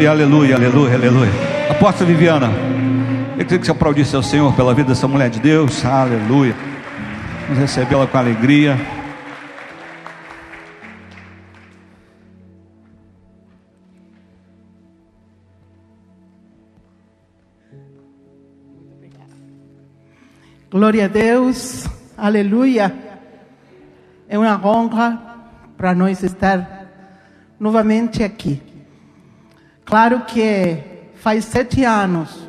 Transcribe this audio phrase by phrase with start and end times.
[0.00, 1.32] E aleluia, aleluia, aleluia.
[1.68, 2.52] Apóstolo Viviana,
[3.36, 5.84] eu queria que você aplaudisse ao Senhor pela vida dessa mulher de Deus.
[5.84, 6.54] Aleluia.
[7.48, 8.78] Vamos recebê-la com alegria.
[20.70, 22.94] Glória a Deus, aleluia.
[24.28, 25.20] É uma honra
[25.76, 26.86] para nós estar
[27.58, 28.67] novamente aqui.
[29.88, 30.76] Claro que
[31.14, 32.46] faz sete anos,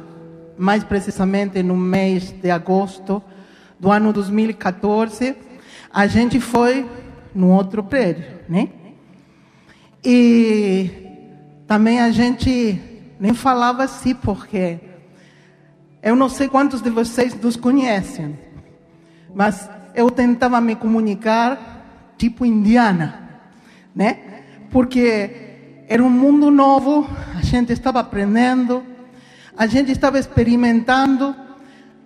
[0.57, 3.23] mais precisamente no mês de agosto
[3.79, 5.37] do ano 2014,
[5.89, 6.85] a gente foi
[7.33, 8.67] no outro prédio, né?
[10.03, 10.91] E
[11.65, 12.77] também a gente
[13.17, 14.77] nem falava assim, porque
[16.03, 18.37] eu não sei quantos de vocês nos conhecem,
[19.33, 23.39] mas eu tentava me comunicar tipo indiana,
[23.95, 24.19] né?
[24.69, 25.48] Porque
[25.91, 28.83] era um mundo novo, a gente estava aprendendo,
[29.57, 31.35] a gente estava experimentando,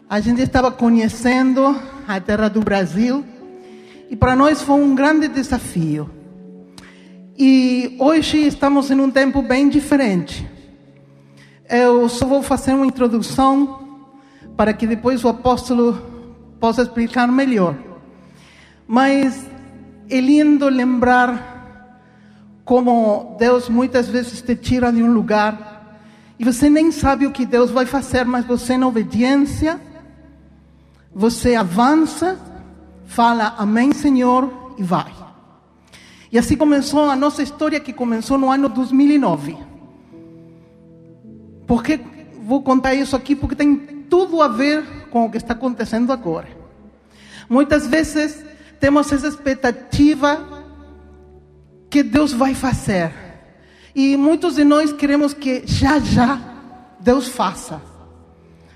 [0.09, 3.25] a gente estava conhecendo a terra do Brasil,
[4.09, 6.09] e para nós foi um grande desafio.
[7.37, 10.49] E hoje estamos em um tempo bem diferente.
[11.69, 14.07] Eu só vou fazer uma introdução
[14.55, 16.01] para que depois o apóstolo
[16.57, 17.75] possa explicar melhor.
[18.87, 19.45] Mas
[20.09, 21.52] é lindo lembrar
[22.65, 25.73] como Deus muitas vezes te tira de um lugar
[26.39, 29.79] e você nem sabe o que Deus vai fazer, mas você, na obediência,
[31.13, 32.37] você avança,
[33.05, 35.11] fala Amém, Senhor, e vai.
[36.31, 39.55] E assim começou a nossa história, que começou no ano 2009.
[41.67, 41.99] Por que
[42.41, 43.35] vou contar isso aqui?
[43.35, 43.75] Porque tem
[44.09, 46.47] tudo a ver com o que está acontecendo agora.
[47.47, 48.43] Muitas vezes
[48.79, 50.52] temos essa expectativa
[51.93, 53.13] que Deus vai fazer.
[53.93, 56.41] E muitos de nós queremos que já já
[56.99, 57.79] Deus faça.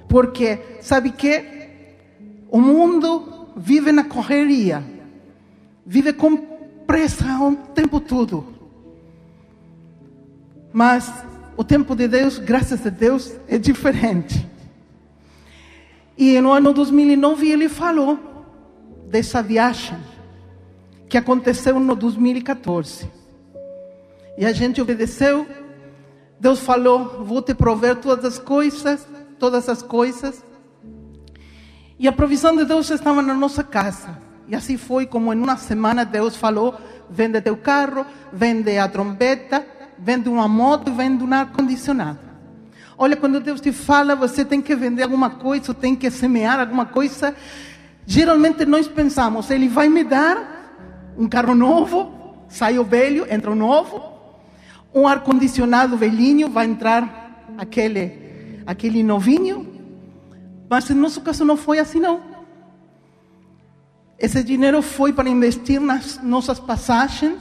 [0.07, 1.43] Porque sabe que
[2.47, 4.83] o mundo vive na correria.
[5.83, 6.37] Vive com
[6.85, 8.53] pressa o tempo todo.
[10.71, 11.11] Mas
[11.57, 14.47] o tempo de Deus, graças a Deus, é diferente.
[16.15, 18.19] E no ano 2009 ele falou
[19.09, 19.97] dessa viagem
[21.09, 23.09] que aconteceu no 2014.
[24.37, 25.47] E a gente obedeceu.
[26.39, 29.07] Deus falou: Vou te prover todas as coisas,
[29.39, 30.43] todas as coisas.
[31.99, 34.19] E a provisão de Deus estava na nossa casa.
[34.47, 36.75] E assim foi como em uma semana Deus falou:
[37.09, 39.65] Vende teu carro, vende a trombeta,
[39.97, 42.19] vende uma moto, vende um ar-condicionado.
[42.97, 46.85] Olha, quando Deus te fala, você tem que vender alguma coisa, tem que semear alguma
[46.85, 47.35] coisa.
[48.05, 50.56] Geralmente nós pensamos, Ele vai me dar
[51.17, 52.11] um carro novo,
[52.47, 54.01] sai o velho, entra o novo.
[54.93, 59.67] Um ar-condicionado velhinho, vai entrar aquele, aquele novinho.
[60.69, 62.21] Mas no nosso caso não foi assim, não.
[64.19, 67.39] Esse dinheiro foi para investir nas nossas passagens,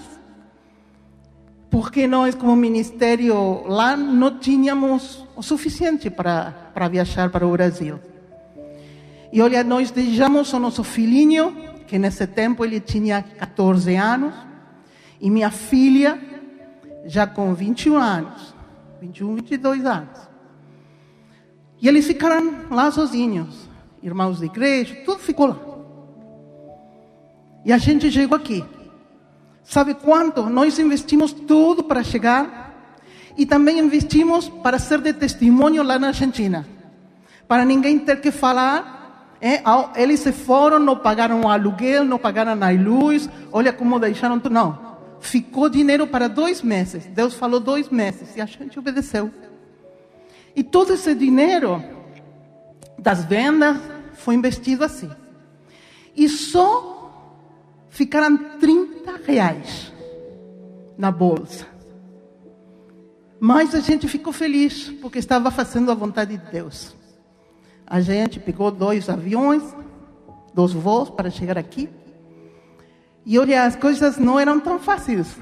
[1.70, 7.98] porque nós, como ministério lá, não tínhamos o suficiente para, para viajar para o Brasil.
[9.32, 14.34] E olha, nós deixamos o nosso filhinho que nesse tempo ele tinha 14 anos,
[15.20, 16.20] e minha filha
[17.06, 18.54] já com 21 anos,
[19.00, 20.18] 21, 22 anos.
[21.80, 23.68] E eles ficaram lá sozinhos,
[24.02, 25.58] irmãos de igreja, tudo ficou lá.
[27.64, 28.64] E a gente chegou aqui.
[29.62, 30.48] Sabe quanto?
[30.48, 33.00] Nós investimos tudo para chegar
[33.36, 36.66] e também investimos para ser de testemunho lá na Argentina.
[37.48, 38.95] Para ninguém ter que falar
[39.94, 43.28] eles se foram, não pagaram o aluguel, não pagaram a luz.
[43.52, 44.52] Olha como deixaram tudo.
[44.52, 44.96] Não.
[45.20, 47.06] Ficou dinheiro para dois meses.
[47.06, 49.30] Deus falou dois meses e a gente obedeceu.
[50.54, 51.84] E todo esse dinheiro
[52.98, 53.76] das vendas
[54.14, 55.10] foi investido assim.
[56.16, 56.96] E só
[57.90, 59.92] ficaram 30 reais
[60.96, 61.66] na bolsa.
[63.38, 66.95] Mas a gente ficou feliz porque estava fazendo a vontade de Deus.
[67.86, 69.62] A gente pegou dois aviões,
[70.52, 71.88] dois voos para chegar aqui.
[73.24, 75.36] E olha, as coisas não eram tão fáceis.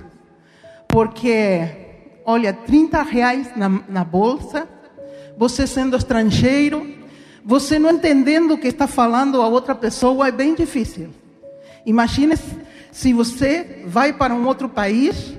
[0.87, 1.67] Porque,
[2.25, 4.69] olha, 30 reais na, na bolsa,
[5.39, 6.87] você sendo estrangeiro,
[7.45, 11.11] você não entendendo o que está falando a outra pessoa, é bem difícil.
[11.87, 12.37] Imagine
[12.93, 15.35] se você vai para um outro país,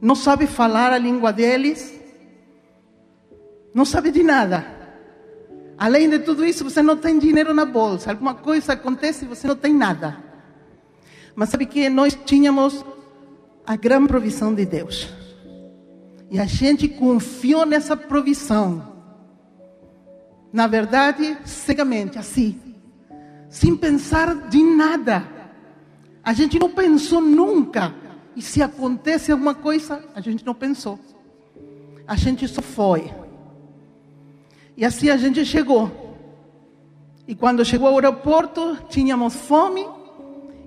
[0.00, 1.94] não sabe falar a língua deles,
[3.74, 4.73] não sabe de nada.
[5.76, 8.10] Além de tudo isso, você não tem dinheiro na bolsa.
[8.10, 10.16] Alguma coisa acontece e você não tem nada.
[11.34, 12.84] Mas sabe que nós tínhamos
[13.66, 15.12] a grande provisão de Deus.
[16.30, 18.92] E a gente confiou nessa provisão.
[20.52, 22.60] Na verdade, cegamente, assim,
[23.48, 25.26] sem pensar de nada.
[26.22, 27.94] A gente não pensou nunca.
[28.36, 30.98] E se acontece alguma coisa, a gente não pensou.
[32.06, 33.12] A gente só foi.
[34.76, 35.90] E assim a gente chegou.
[37.26, 39.86] E quando chegou ao aeroporto, tínhamos fome.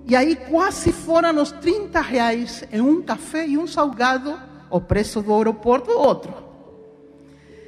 [0.06, 4.38] E aí quase foram os 30 reais em um café e um salgado,
[4.70, 6.32] o preço do aeroporto, outro.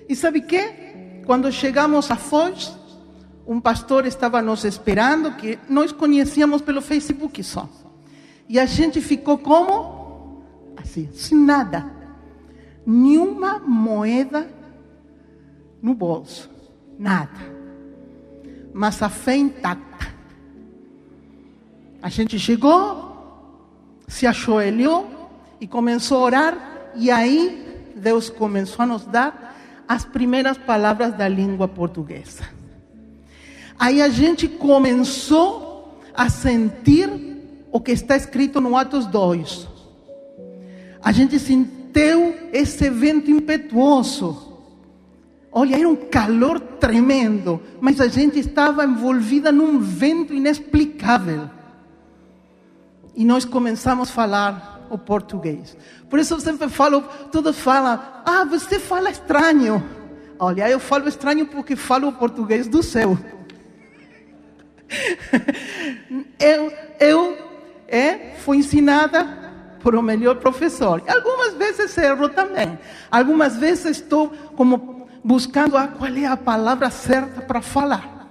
[0.08, 1.22] E sabe que?
[1.26, 2.74] Quando chegamos a Foz,
[3.46, 7.68] um pastor estava nos esperando, que nós conhecíamos pelo Facebook só.
[8.48, 10.42] E a gente ficou como?
[10.76, 11.88] Assim, sem nada.
[12.86, 14.48] Nenhuma moeda
[15.82, 16.50] no bolso.
[16.98, 17.60] Nada
[18.72, 20.08] mas a fé intacta.
[22.02, 25.08] A gente chegou, se ajoelhou
[25.60, 29.56] e começou a orar, e aí Deus começou a nos dar
[29.86, 32.44] as primeiras palavras da língua portuguesa.
[33.78, 37.08] Aí a gente começou a sentir
[37.72, 39.68] o que está escrito no Atos 2.
[41.02, 44.49] A gente sentiu esse vento impetuoso
[45.52, 51.50] Olha, era um calor tremendo, mas a gente estava envolvida num vento inexplicável.
[53.16, 55.76] E nós começamos a falar o português.
[56.08, 57.02] Por isso eu sempre falo,
[57.32, 59.82] todos falam, ah, você fala estranho.
[60.38, 63.18] Olha, eu falo estranho porque falo o português do céu.
[66.38, 67.36] eu, eu
[67.88, 69.38] é, fui ensinada
[69.82, 71.02] por o melhor professor.
[71.08, 72.78] Algumas vezes erro também.
[73.10, 78.28] Algumas vezes estou como buscando a qual é a palavra certa para falar.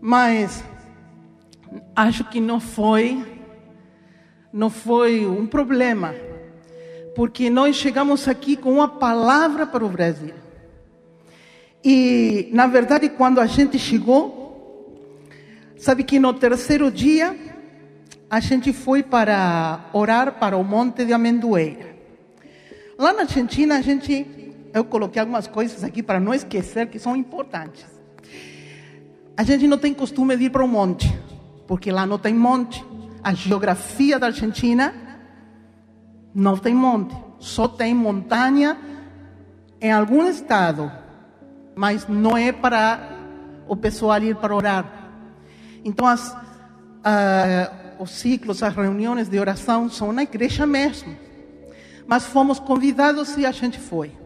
[0.00, 0.64] Mas
[1.96, 3.34] acho que não foi
[4.52, 6.14] não foi um problema,
[7.16, 10.32] porque nós chegamos aqui com uma palavra para o Brasil.
[11.82, 15.20] E, na verdade, quando a gente chegou,
[15.76, 17.36] sabe que no terceiro dia,
[18.30, 21.96] a gente foi para orar para o Monte de Amendoeira.
[22.96, 24.24] Lá na Argentina, a gente
[24.74, 27.86] eu coloquei algumas coisas aqui para não esquecer que são importantes.
[29.36, 31.16] A gente não tem costume de ir para um monte,
[31.64, 32.84] porque lá não tem monte.
[33.22, 34.92] A geografia da Argentina
[36.34, 38.76] não tem monte, só tem montanha
[39.80, 40.90] em algum estado,
[41.76, 43.16] mas não é para
[43.68, 45.10] o pessoal ir para orar.
[45.84, 51.16] Então, as, uh, os ciclos, as reuniões de oração são na igreja mesmo.
[52.08, 54.23] Mas fomos convidados e a gente foi.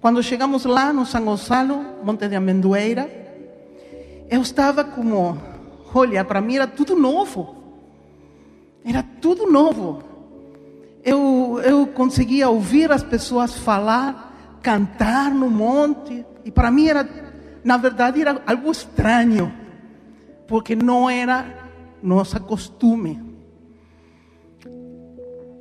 [0.00, 3.06] Quando chegamos lá no São Gonçalo, Monte de Amendoeira,
[4.30, 5.36] eu estava como,
[5.94, 7.54] olha, para mim era tudo novo.
[8.82, 10.02] Era tudo novo.
[11.04, 17.06] Eu, eu conseguia ouvir as pessoas falar, cantar no monte, e para mim era,
[17.62, 19.52] na verdade, era algo estranho,
[20.48, 21.68] porque não era
[22.02, 23.22] nosso costume.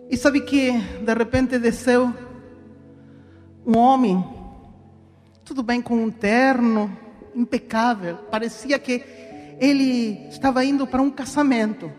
[0.09, 2.13] E sabe que de repente desceu
[3.65, 4.23] um homem,
[5.43, 6.95] tudo bem com um terno,
[7.35, 9.03] impecável, parecia que
[9.59, 11.91] ele estava indo para um casamento.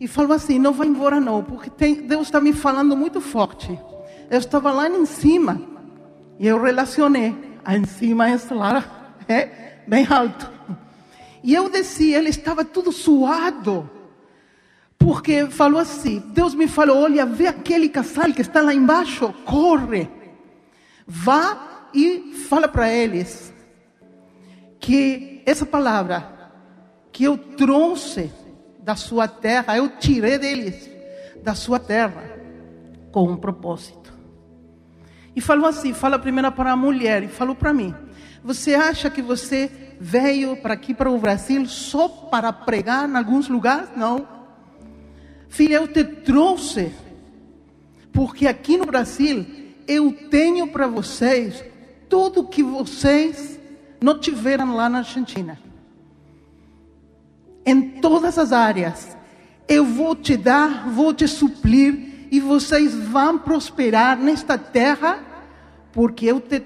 [0.00, 3.78] E falou assim: Não vá embora, não, porque tem, Deus está me falando muito forte.
[4.30, 5.60] Eu estava lá em cima
[6.38, 7.34] e eu relacionei.
[7.66, 10.50] Lá em cima é lá, é bem alto.
[11.42, 13.90] E eu desci, ele estava tudo suado.
[15.04, 20.08] Porque falou assim: Deus me falou, olha, vê aquele casal que está lá embaixo, corre,
[21.06, 23.52] vá e fala para eles
[24.80, 26.26] que essa palavra
[27.12, 28.32] que eu trouxe
[28.78, 30.88] da sua terra, eu tirei deles
[31.42, 32.24] da sua terra
[33.12, 34.10] com um propósito.
[35.36, 37.94] E falou assim: fala primeiro para a mulher e falou para mim:
[38.42, 39.70] Você acha que você
[40.00, 43.90] veio para aqui para o Brasil só para pregar em alguns lugares?
[43.94, 44.33] Não.
[45.54, 46.90] Filha, eu te trouxe,
[48.12, 49.46] porque aqui no Brasil
[49.86, 51.62] eu tenho para vocês
[52.08, 53.60] tudo que vocês
[54.02, 55.56] não tiveram lá na Argentina.
[57.64, 59.16] Em todas as áreas,
[59.68, 65.22] eu vou te dar, vou te suplir e vocês vão prosperar nesta terra,
[65.92, 66.60] porque eu, te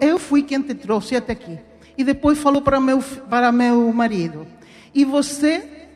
[0.00, 1.60] eu fui quem te trouxe até aqui.
[1.96, 4.44] E depois falou para meu, para meu marido:
[4.92, 5.86] e você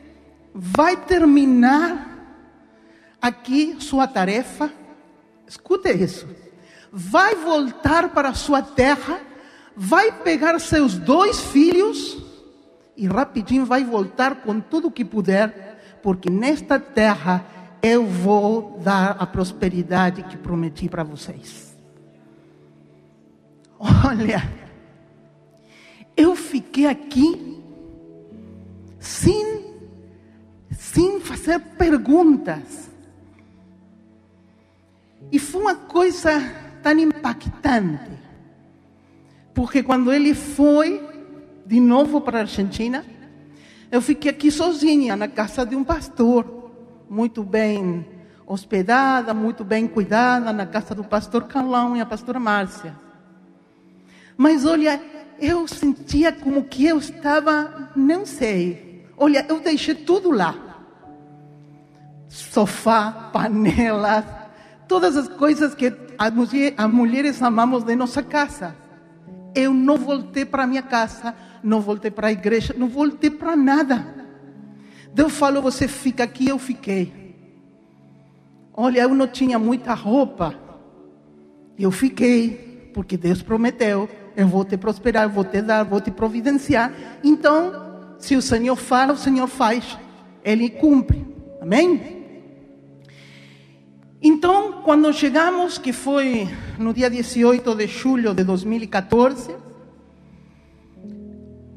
[0.55, 2.06] vai terminar
[3.21, 4.71] aqui sua tarefa,
[5.47, 6.27] escute isso,
[6.91, 9.19] vai voltar para sua terra,
[9.75, 12.17] vai pegar seus dois filhos
[12.95, 17.45] e rapidinho vai voltar com tudo o que puder, porque nesta terra
[17.81, 21.77] eu vou dar a prosperidade que prometi para vocês.
[23.79, 24.41] Olha,
[26.15, 27.63] eu fiquei aqui
[28.99, 29.75] sem,
[30.71, 32.76] sem fazer perguntas.
[35.67, 36.31] Uma coisa
[36.81, 38.09] tão impactante.
[39.53, 41.05] Porque quando ele foi
[41.65, 43.03] de novo para a Argentina,
[43.91, 46.71] eu fiquei aqui sozinha na casa de um pastor,
[47.09, 48.07] muito bem
[48.45, 52.97] hospedada, muito bem cuidada, na casa do pastor Carlão e a pastora Márcia.
[54.37, 55.01] Mas olha,
[55.37, 59.05] eu sentia como que eu estava, não sei.
[59.17, 60.55] Olha, eu deixei tudo lá.
[62.29, 64.36] Sofá, panelas,
[64.87, 68.75] todas as coisas que as, mulher, as mulheres amamos de nossa casa.
[69.53, 74.15] Eu não voltei para minha casa, não voltei para a igreja, não voltei para nada.
[75.13, 77.35] Deus falou: você fica aqui, eu fiquei.
[78.73, 80.53] Olha, eu não tinha muita roupa.
[81.77, 86.93] Eu fiquei, porque Deus prometeu: eu vou te prosperar, vou te dar, vou te providenciar.
[87.23, 89.97] Então, se o Senhor fala, o Senhor faz,
[90.43, 91.25] Ele cumpre.
[91.59, 92.16] Amém?
[94.21, 99.55] Então, quando chegamos, que foi no dia 18 de julho de 2014,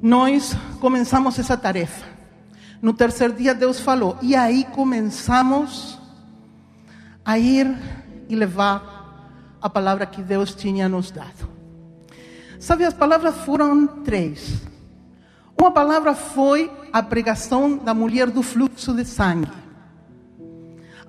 [0.00, 2.06] nós começamos essa tarefa.
[2.80, 5.98] No terceiro dia, Deus falou, e aí começamos
[7.22, 7.76] a ir
[8.26, 11.46] e levar a palavra que Deus tinha nos dado.
[12.58, 14.62] Sabe, as palavras foram três.
[15.60, 19.59] Uma palavra foi a pregação da mulher do fluxo de sangue.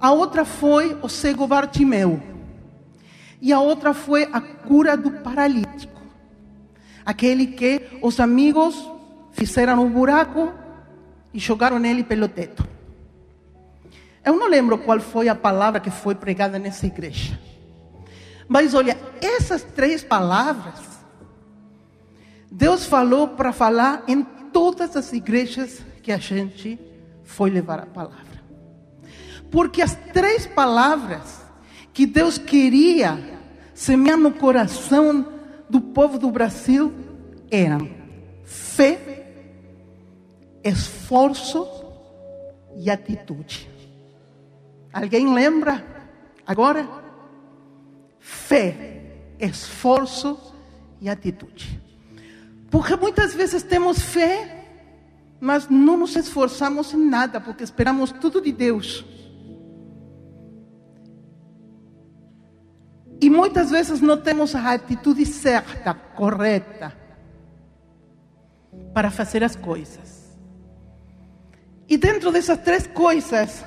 [0.01, 2.19] A outra foi o cego Bartimeu.
[3.39, 6.01] E a outra foi a cura do paralítico.
[7.05, 8.75] Aquele que os amigos
[9.31, 10.51] fizeram um buraco
[11.31, 12.67] e jogaram nele pelo teto.
[14.25, 17.39] Eu não lembro qual foi a palavra que foi pregada nessa igreja.
[18.47, 20.79] Mas olha, essas três palavras,
[22.51, 26.79] Deus falou para falar em todas as igrejas que a gente
[27.23, 28.30] foi levar a palavra.
[29.51, 31.41] Porque as três palavras
[31.93, 33.19] que Deus queria
[33.73, 35.27] semear no coração
[35.69, 36.93] do povo do Brasil
[37.49, 37.89] eram
[38.45, 39.25] fé,
[40.63, 41.67] esforço
[42.77, 43.69] e atitude.
[44.93, 45.85] Alguém lembra
[46.45, 46.87] agora?
[48.19, 49.01] Fé,
[49.39, 50.39] esforço
[51.01, 51.81] e atitude.
[52.69, 54.65] Porque muitas vezes temos fé,
[55.39, 59.03] mas não nos esforçamos em nada, porque esperamos tudo de Deus.
[63.21, 66.91] E muitas vezes não temos a atitude certa, correta,
[68.95, 70.39] para fazer as coisas.
[71.87, 73.63] E dentro dessas três coisas,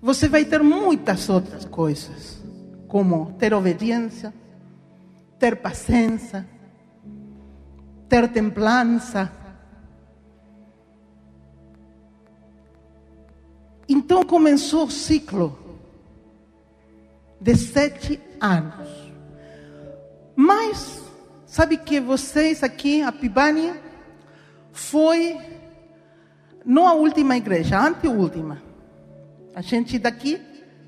[0.00, 2.42] você vai ter muitas outras coisas,
[2.88, 4.32] como ter obediência,
[5.38, 6.48] ter paciência,
[8.08, 9.30] ter templança.
[13.86, 15.67] Então começou o ciclo
[17.40, 18.88] de sete anos.
[20.34, 21.02] Mas,
[21.46, 23.72] sabe que vocês aqui, a Pibani,
[24.72, 25.36] foi
[26.64, 28.62] não a última igreja, a anteúltima.
[29.54, 30.40] A gente daqui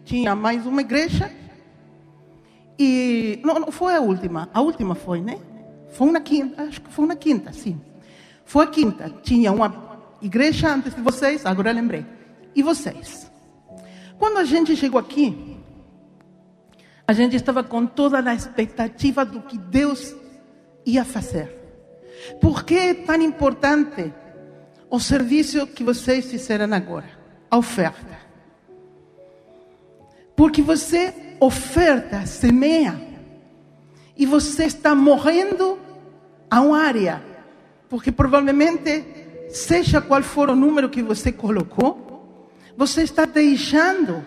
[0.04, 1.30] tinha mais uma igreja
[2.78, 5.38] e não, não foi a última, a última foi, né?
[5.90, 7.80] Foi na quinta, acho que foi na quinta, sim.
[8.44, 9.10] Foi a quinta.
[9.22, 12.06] Tinha uma igreja antes de vocês, agora lembrei.
[12.54, 13.30] E vocês?
[14.18, 15.49] Quando a gente chegou aqui,
[17.10, 20.14] a gente estava com toda a expectativa do que Deus
[20.86, 21.48] ia fazer.
[22.40, 24.14] Por que é tão importante
[24.88, 27.10] o serviço que vocês fizeram agora?
[27.50, 28.16] A oferta.
[30.36, 32.94] Porque você oferta, semeia,
[34.16, 35.80] e você está morrendo
[36.48, 37.20] a uma área.
[37.88, 44.24] Porque provavelmente, seja qual for o número que você colocou, você está deixando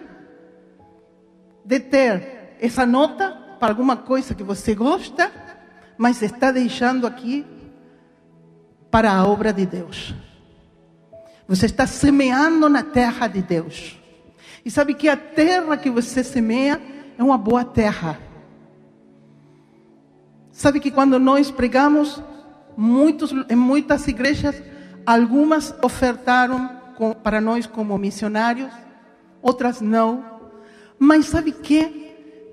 [1.64, 5.30] de ter essa nota para alguma coisa que você gosta,
[5.98, 7.46] mas está deixando aqui
[8.90, 10.16] para a obra de Deus.
[11.46, 14.00] Você está semeando na terra de Deus.
[14.64, 16.82] E sabe que a terra que você semeia
[17.18, 18.18] é uma boa terra.
[20.50, 22.24] Sabe que quando nós pregamos,
[22.78, 24.64] muitos, em muitas igrejas,
[25.06, 26.80] algumas ofertaram
[27.22, 28.72] para nós como missionários,
[29.42, 30.24] outras não.
[30.98, 32.03] Mas sabe que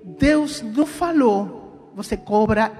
[0.03, 2.71] Deus não falou, você cobra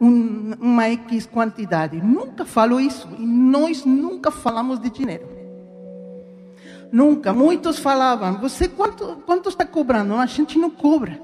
[0.00, 2.00] um, uma X quantidade.
[2.00, 3.08] Nunca falou isso.
[3.18, 5.28] E nós nunca falamos de dinheiro.
[6.92, 7.32] Nunca.
[7.32, 10.14] Muitos falavam: Você quanto, quanto está cobrando?
[10.14, 11.20] A gente não cobra.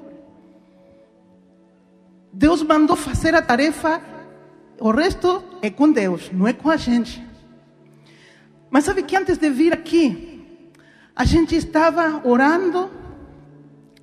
[2.32, 4.00] Deus mandou fazer a tarefa,
[4.78, 7.24] o resto é com Deus, não é com a gente.
[8.70, 10.70] Mas sabe que antes de vir aqui,
[11.14, 12.88] a gente estava orando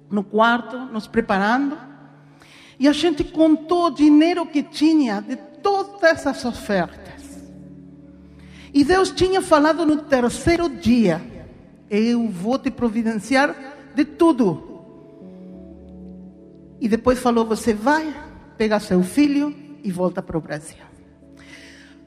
[0.10, 1.78] no quarto, nos preparando,
[2.80, 7.08] e a gente contou o dinheiro que tinha de todas as ofertas.
[8.74, 11.22] E Deus tinha falado no terceiro dia:
[11.90, 13.56] Eu vou te providenciar
[13.96, 14.82] de tudo.
[16.80, 18.16] E depois falou: Você vai
[18.58, 20.78] pegar seu filho e volta para o Brasil.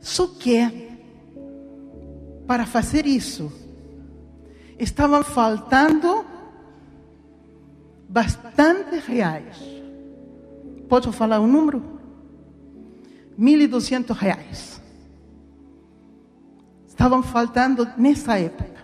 [0.00, 0.88] Só que,
[2.47, 3.52] para fazer isso,
[4.78, 6.25] estavam faltando
[8.11, 9.57] bastante reais.
[10.88, 11.81] Posso falar um número?
[13.38, 14.83] 1.200 reais.
[16.88, 18.81] Estavam faltando nessa época.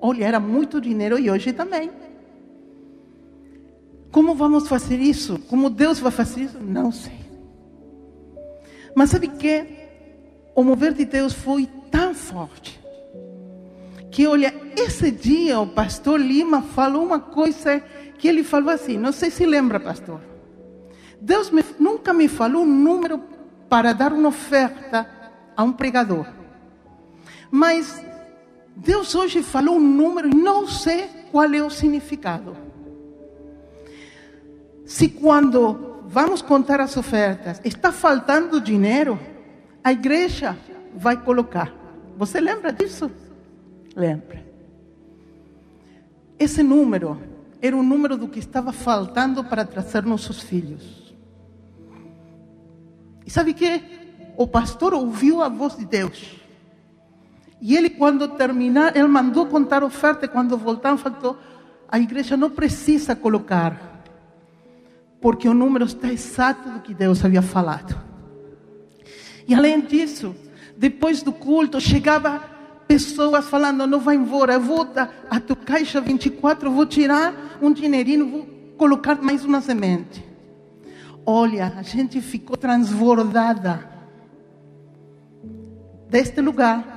[0.00, 1.90] Olha, era muito dinheiro e hoje também.
[4.10, 5.38] Como vamos fazer isso?
[5.48, 6.58] Como Deus vai fazer isso?
[6.58, 7.20] Não sei.
[8.96, 9.64] Mas sabe que
[10.56, 12.80] o mover de Deus foi tão forte
[14.10, 17.82] que, olha, esse dia o pastor Lima falou uma coisa
[18.18, 20.20] que ele falou assim, não sei se lembra, pastor.
[21.20, 23.20] Deus me, nunca me falou um número
[23.68, 25.08] para dar uma oferta
[25.56, 26.26] a um pregador.
[27.50, 28.04] Mas
[28.76, 32.56] Deus hoje falou um número e não sei qual é o significado.
[34.84, 39.18] Se quando vamos contar as ofertas está faltando dinheiro,
[39.82, 40.56] a igreja
[40.94, 41.74] vai colocar.
[42.16, 43.10] Você lembra disso?
[43.94, 44.44] Lembra.
[46.38, 47.18] Esse número
[47.60, 51.14] era o número do que estava faltando para trazer nossos filhos.
[53.24, 53.82] E sabe que?
[54.36, 56.36] O pastor ouviu a voz de Deus.
[57.60, 60.28] E ele, quando terminar, ele mandou contar oferta.
[60.28, 61.38] Quando voltaram, faltou:
[61.88, 64.02] a igreja não precisa colocar,
[65.20, 67.98] porque o número está exato do que Deus havia falado.
[69.48, 70.34] E além disso,
[70.76, 72.55] depois do culto, chegava
[72.86, 74.86] pessoas falando: não vai embora, eu vou
[75.30, 78.46] a tua caixa 24, vou tirar um dinheirinho, vou
[78.76, 80.24] colocar mais uma semente.
[81.24, 83.88] Olha, a gente ficou transbordada
[86.08, 86.94] deste lugar.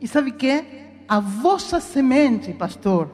[0.00, 0.64] E sabe o que?
[1.08, 3.10] A vossa semente, pastor,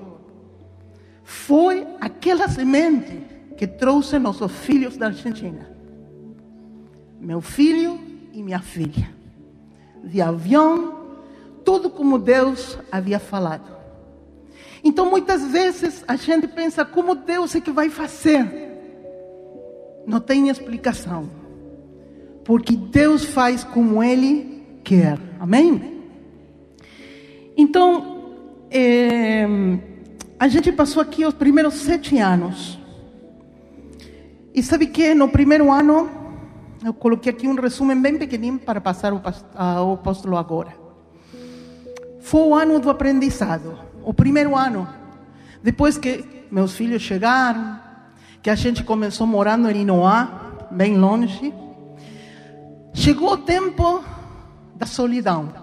[1.25, 3.21] foi aquela semente
[3.57, 5.69] que trouxe nossos filhos da Argentina.
[7.21, 7.99] Meu filho
[8.33, 9.11] e minha filha.
[10.05, 10.98] De avião,
[11.69, 13.77] tudo como Deus havia falado.
[14.83, 18.49] Então, muitas vezes, a gente pensa como Deus é que vai fazer.
[20.07, 21.29] Não tem explicação.
[22.43, 25.19] Porque Deus faz como Ele quer.
[25.39, 26.05] Amém?
[27.55, 28.33] Então,
[28.71, 29.47] é,
[30.39, 32.79] a gente passou aqui os primeiros sete anos.
[34.55, 36.09] E sabe que no primeiro ano,
[36.83, 39.13] eu coloquei aqui um resumo bem pequenininho para passar
[39.55, 40.88] ao apóstolo agora.
[42.29, 44.87] Foi o ano do aprendizado, o primeiro ano.
[45.63, 47.81] Depois que meus filhos chegaram,
[48.43, 51.55] que a gente começou morando em Inoá, bem longe,
[52.93, 54.05] chegou o tempo
[54.75, 55.55] da solidão.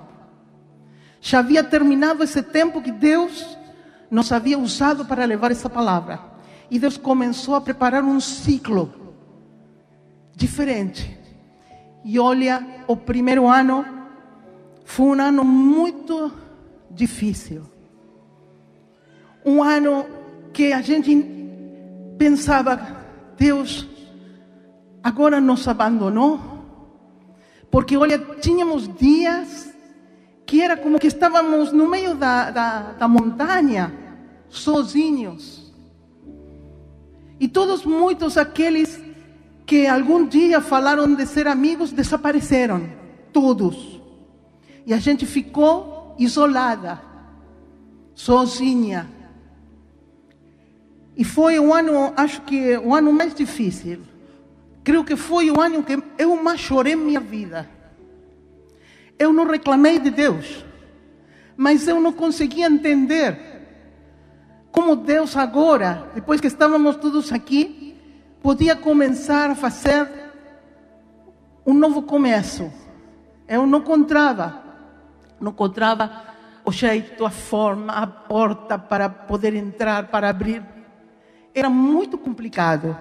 [1.22, 3.60] Já havia terminado esse tempo que Deus
[4.10, 6.20] nos havia usado para levar essa palavra.
[6.72, 8.92] E Deus começou a preparar um ciclo
[10.36, 11.16] diferente.
[12.04, 13.86] E olha, o primeiro ano
[14.84, 16.44] foi um ano muito
[16.96, 17.64] difícil.
[19.46, 20.06] Um ano
[20.52, 21.16] que a gente
[22.18, 23.06] pensava,
[23.38, 23.88] Deus
[25.04, 26.40] agora nos abandonou.
[27.70, 29.72] Porque, olha, tínhamos dias
[30.46, 33.94] que era como que estávamos no meio da, da, da montanha,
[34.50, 35.72] sozinhos.
[37.40, 39.02] E todos, muitos aqueles
[39.66, 42.88] que algum dia falaram de ser amigos, desapareceram.
[43.34, 44.02] Todos.
[44.86, 47.02] E a gente ficou isolada,
[48.14, 49.10] sozinha.
[51.18, 54.02] E foi o ano, acho que o ano mais difícil.
[54.84, 57.70] Creio que foi o ano que eu mais chorei minha vida.
[59.18, 60.66] Eu não reclamei de Deus,
[61.56, 63.56] mas eu não conseguia entender
[64.76, 67.96] como Deus agora, depois que estávamos todos aqui,
[68.42, 70.06] podia começar a fazer
[71.66, 72.70] um novo começo.
[73.48, 74.65] Eu não encontrava,
[75.40, 76.24] não encontrava
[76.66, 80.64] o jeito, a forma, a porta para poder entrar, para abrir.
[81.54, 82.98] Era muito complicado.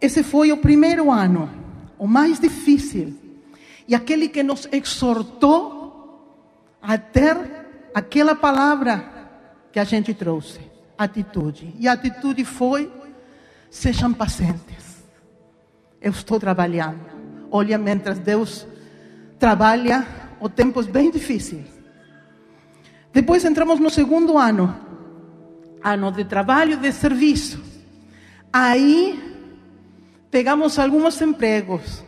[0.00, 1.50] Esse foi o primeiro ano,
[1.98, 3.18] o mais difícil.
[3.88, 5.86] E aquele que nos exortou
[6.82, 7.36] a ter
[7.94, 9.16] aquela palavra
[9.72, 10.60] que a gente trouxe,
[10.98, 11.74] atitude.
[11.78, 12.92] E a atitude foi:
[13.70, 15.02] sejam pacientes.
[16.00, 17.00] Eu estou trabalhando.
[17.50, 18.66] Olha, mientras Deus
[19.38, 20.06] trabalha,
[20.40, 21.64] o tempo é bem difícil.
[23.12, 24.74] Depois entramos no segundo ano,
[25.82, 27.62] ano de trabalho, de serviço.
[28.52, 29.18] Aí
[30.30, 32.04] pegamos alguns empregos.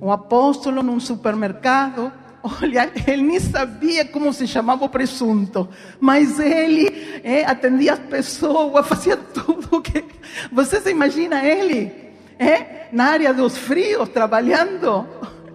[0.00, 2.12] Um apóstolo num supermercado,
[2.60, 5.68] Olha, ele nem sabia como se chamava o presunto,
[6.00, 10.04] mas ele é, atendia as pessoas, fazia tudo que.
[10.50, 11.92] Você se imagina ele
[12.38, 15.06] é, na área dos frios trabalhando?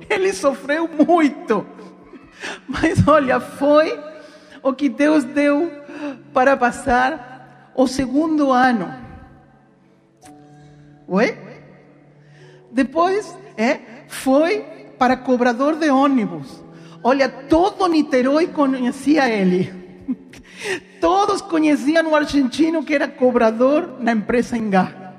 [0.10, 1.66] Ele sofreu muito,
[2.70, 4.00] mas olha, foi
[4.62, 5.72] o que Deus deu
[6.34, 8.94] para passar o segundo ano.
[11.08, 11.38] Oi?
[12.72, 14.60] Depois é, foi
[15.00, 16.64] para cobrador de ônibus.
[17.04, 19.74] Olha, todo Niterói conhecia ele.
[21.00, 25.14] Todos conheciam o argentino que era cobrador na empresa Engá.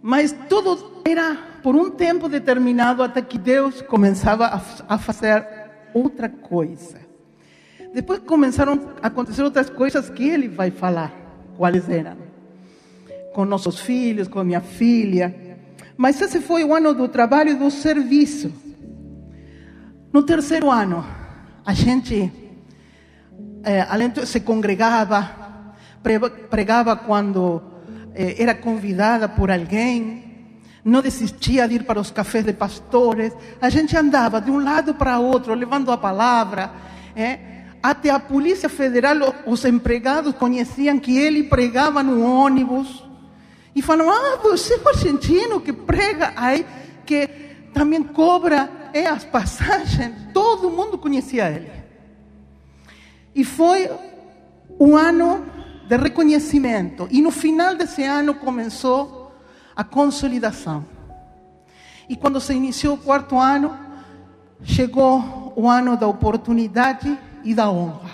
[0.00, 5.61] Mas tudo era por um tempo determinado até que Deus começava a fazer
[5.94, 7.00] outra coisa.
[7.94, 11.12] Depois começaram a acontecer outras coisas que ele vai falar
[11.56, 12.16] quais eram.
[13.34, 15.58] Com nossos filhos, com minha filha.
[15.96, 18.52] Mas esse foi o ano do trabalho e do serviço.
[20.12, 21.04] No terceiro ano,
[21.64, 22.30] a gente
[23.64, 25.30] é, além de, se congregava,
[26.50, 27.62] pregava quando
[28.14, 30.21] é, era convidada por alguém,
[30.84, 34.94] não desistia de ir para os cafés de pastores, a gente andava de um lado
[34.94, 36.72] para outro, levando a palavra.
[37.14, 37.38] É,
[37.82, 43.04] até a Polícia Federal, os empregados conheciam que ele pregava no ônibus.
[43.74, 46.66] E falavam, ah, você é o argentino que prega aí,
[47.06, 47.26] que
[47.72, 50.14] também cobra é, as passagens.
[50.32, 51.70] Todo mundo conhecia ele.
[53.34, 53.88] E foi
[54.78, 55.44] um ano
[55.88, 57.08] de reconhecimento.
[57.10, 59.21] E no final desse ano começou
[59.82, 60.84] a consolidação.
[62.08, 63.76] E quando se iniciou o quarto ano,
[64.62, 68.10] chegou o ano da oportunidade e da honra.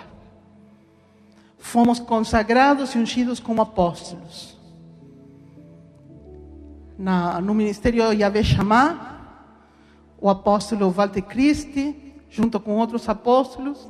[1.59, 4.57] Fomos consagrados e ungidos como apóstolos.
[6.99, 9.19] Na, no ministério Yahvé Shammah,
[10.19, 13.87] o apóstolo Walter Christi, junto com outros apóstolos,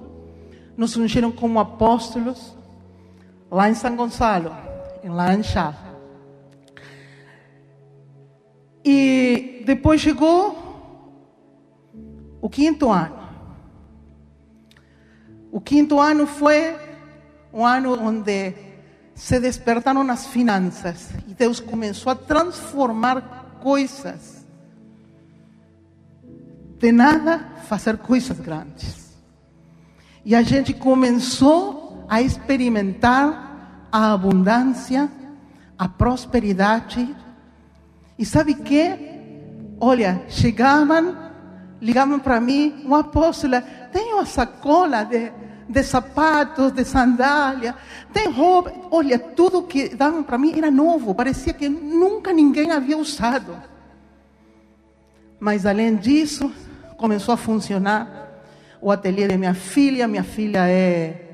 [0.76, 2.56] nos ungiram como apóstolos
[3.48, 4.50] lá em São Gonçalo,
[5.04, 5.87] em Laranjal.
[8.90, 10.56] E depois chegou
[12.40, 13.18] o quinto ano.
[15.52, 16.74] O quinto ano foi
[17.52, 18.54] um ano onde
[19.14, 24.46] se despertaram as finanças e Deus começou a transformar coisas
[26.78, 29.14] de nada fazer coisas grandes.
[30.24, 35.10] E a gente começou a experimentar a abundância,
[35.76, 37.14] a prosperidade.
[38.18, 39.16] E sabe que?
[39.80, 41.16] Olha, chegavam,
[41.80, 43.60] ligavam para mim, uma apóstola,
[43.92, 45.30] tem uma sacola de,
[45.68, 47.76] de sapatos, de sandália,
[48.12, 48.72] tem roupa.
[48.90, 53.56] Olha, tudo que davam para mim era novo, parecia que nunca ninguém havia usado.
[55.38, 56.52] Mas além disso,
[56.96, 58.42] começou a funcionar
[58.80, 60.08] o ateliê de minha filha.
[60.08, 61.28] Minha filha é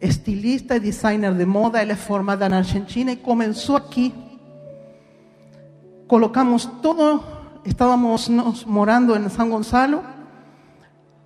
[0.00, 4.14] estilista e designer de moda, ela é formada na Argentina e começou aqui.
[6.12, 7.24] Colocamos todo,
[7.64, 8.28] estávamos
[8.66, 10.04] morando em São Gonçalo,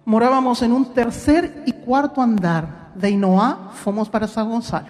[0.04, 2.92] morávamos em um terceiro e quarto andar.
[2.94, 4.86] De Inoá, fomos para São Gonçalo.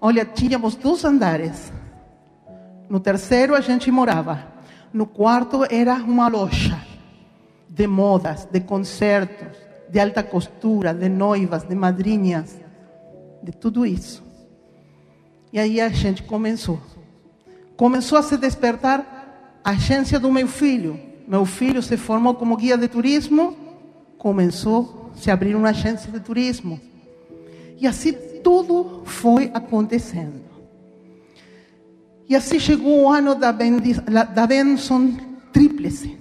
[0.00, 1.72] Olha, tínhamos dois andares.
[2.88, 4.38] No terceiro a gente morava.
[4.92, 6.80] No quarto era uma loja
[7.68, 9.58] de modas, de concertos,
[9.90, 12.56] de alta costura, de noivas, de madrinhas,
[13.42, 14.22] de tudo isso.
[15.52, 16.78] E aí a gente começou.
[17.78, 20.98] Começou a se despertar a agência do meu filho.
[21.28, 23.56] Meu filho se formou como guia de turismo,
[24.18, 26.80] começou a se abrir uma agência de turismo.
[27.80, 28.12] E assim
[28.42, 30.42] tudo foi acontecendo.
[32.28, 35.16] E assim chegou o ano da, da bênção
[35.52, 36.18] tríplice.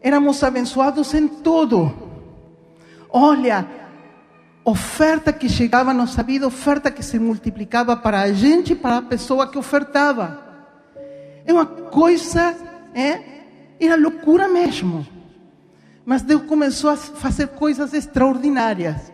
[0.00, 1.92] Éramos abençoados em tudo.
[3.10, 3.66] Olha,
[4.64, 8.98] oferta que chegava na nossa vida, oferta que se multiplicava para a gente e para
[8.98, 10.40] a pessoa que ofertava.
[11.44, 12.54] É uma coisa,
[12.94, 13.20] é,
[13.80, 15.06] era loucura mesmo.
[16.04, 19.12] Mas Deus começou a fazer coisas extraordinárias.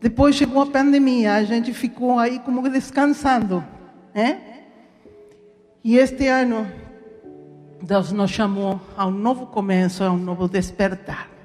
[0.00, 3.64] Depois chegou a pandemia, a gente ficou aí como descansando.
[4.14, 4.36] É?
[5.82, 6.70] E este ano,
[7.82, 11.37] Deus nos chamou a um novo começo, a um novo despertar.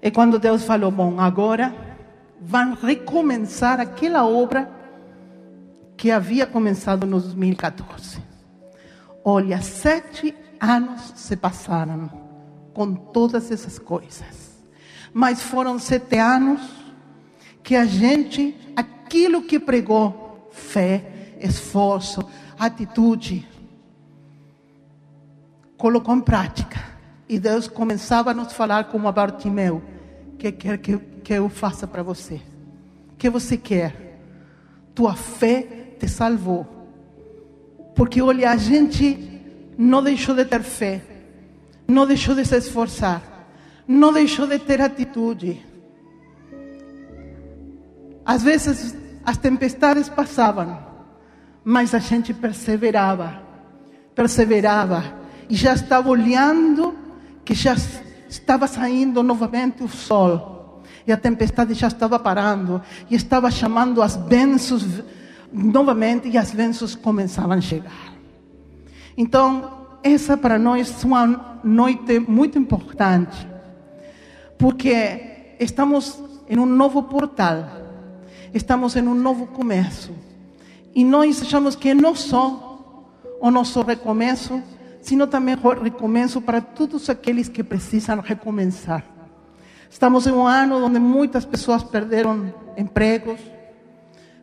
[0.00, 1.74] É quando Deus falou: Bom, agora
[2.40, 4.70] vão recomeçar aquela obra
[5.96, 8.22] que havia começado no 2014.
[9.24, 12.10] Olha, sete anos se passaram
[12.74, 14.62] com todas essas coisas,
[15.12, 16.60] mas foram sete anos
[17.62, 22.24] que a gente, aquilo que pregou, fé, esforço,
[22.58, 23.48] atitude,
[25.76, 26.95] colocou em prática.
[27.28, 29.82] E Deus começava a nos falar como a Bartimeu,
[30.38, 32.40] que quer que, que eu faça para você?
[33.12, 34.20] O que você quer?
[34.94, 35.62] Tua fé
[35.98, 36.66] te salvou.
[37.94, 39.42] Porque olha, a gente
[39.76, 41.02] não deixou de ter fé,
[41.88, 43.22] não deixou de se esforçar,
[43.88, 45.64] não deixou de ter atitude.
[48.24, 50.78] Às vezes as tempestades passavam,
[51.64, 53.42] mas a gente perseverava,
[54.14, 55.02] perseverava
[55.48, 57.05] e já estava olhando
[57.46, 57.76] que já
[58.28, 64.16] estava saindo novamente o sol e a tempestade já estava parando e estava chamando as
[64.16, 64.84] bênçãos
[65.52, 68.12] novamente e as bênçãos começavam a chegar.
[69.16, 73.46] Então, essa para nós é uma noite muito importante,
[74.58, 77.64] porque estamos em um novo portal,
[78.52, 80.10] estamos em um novo começo,
[80.92, 83.00] e nós achamos que não só
[83.40, 84.60] o nosso recomeço,
[85.06, 89.04] sino também recomeço para todos aqueles que precisam recomeçar.
[89.88, 93.38] Estamos em um ano onde muitas pessoas perderam empregos,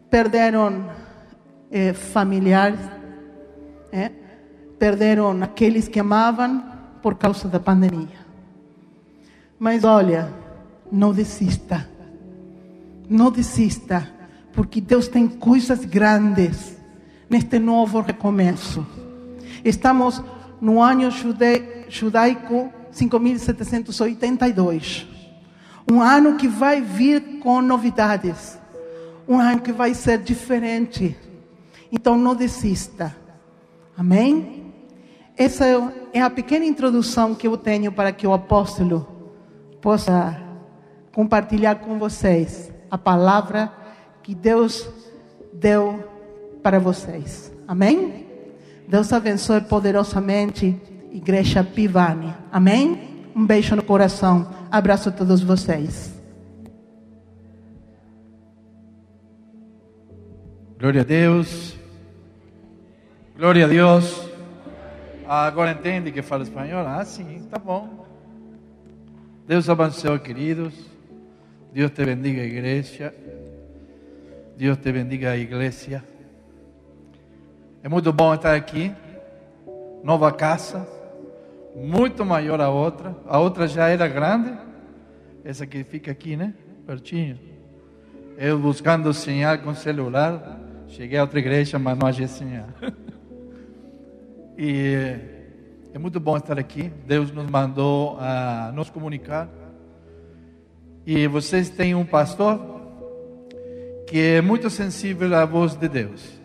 [0.10, 0.90] perderam
[1.70, 2.80] eh, familiares,
[3.92, 4.10] eh,
[4.80, 6.64] perderam aqueles que amavam
[7.02, 8.24] por causa da pandemia.
[9.60, 10.34] Mas olha,
[10.90, 11.90] não desista,
[13.10, 14.10] não desista,
[14.54, 16.78] porque Deus tem coisas grandes
[17.30, 18.88] neste novo recomeço.
[19.66, 20.24] Estamos
[20.60, 21.10] no ano
[21.90, 25.08] judaico 5782.
[25.92, 28.58] Um ano que vai vir com novidades.
[29.28, 31.16] Um ano que vai ser diferente.
[31.92, 33.16] Então não desista.
[33.98, 34.74] Amém?
[35.36, 35.66] Essa
[36.14, 39.08] é a pequena introdução que eu tenho para que o apóstolo
[39.82, 40.40] possa
[41.14, 43.72] compartilhar com vocês a palavra
[44.22, 44.88] que Deus
[45.52, 46.04] deu
[46.62, 47.52] para vocês.
[47.68, 48.23] Amém?
[48.88, 50.80] Deus abençoe poderosamente,
[51.12, 52.34] Igreja Pivani.
[52.52, 53.30] Amém?
[53.36, 54.50] Um beijo no coração.
[54.72, 56.14] Abraço a todos vocês.
[60.80, 61.78] Glória a Deus.
[63.38, 64.30] Glória a Deus.
[65.26, 66.86] Agora entende que fala espanhol?
[66.86, 68.06] Ah, sim, tá bom.
[69.48, 70.74] Deus abençoe, queridos.
[71.74, 73.14] Deus te bendiga, igreja.
[74.58, 76.04] Deus te bendiga, igreja.
[77.84, 78.94] É muito bom estar aqui.
[80.02, 80.88] Nova casa,
[81.76, 83.14] muito maior a outra.
[83.28, 84.58] A outra já era grande.
[85.44, 86.54] Essa que fica aqui, né?
[86.88, 87.38] Pertinho.
[88.38, 90.62] Eu buscando senhal com celular.
[90.88, 92.68] Cheguei a outra igreja, mas não achei senhal.
[94.58, 95.18] e
[95.94, 96.90] é muito bom estar aqui.
[97.06, 99.50] Deus nos mandou a nos comunicar.
[101.06, 102.62] E vocês têm um pastor
[104.08, 106.43] que é muito sensível à voz de Deus.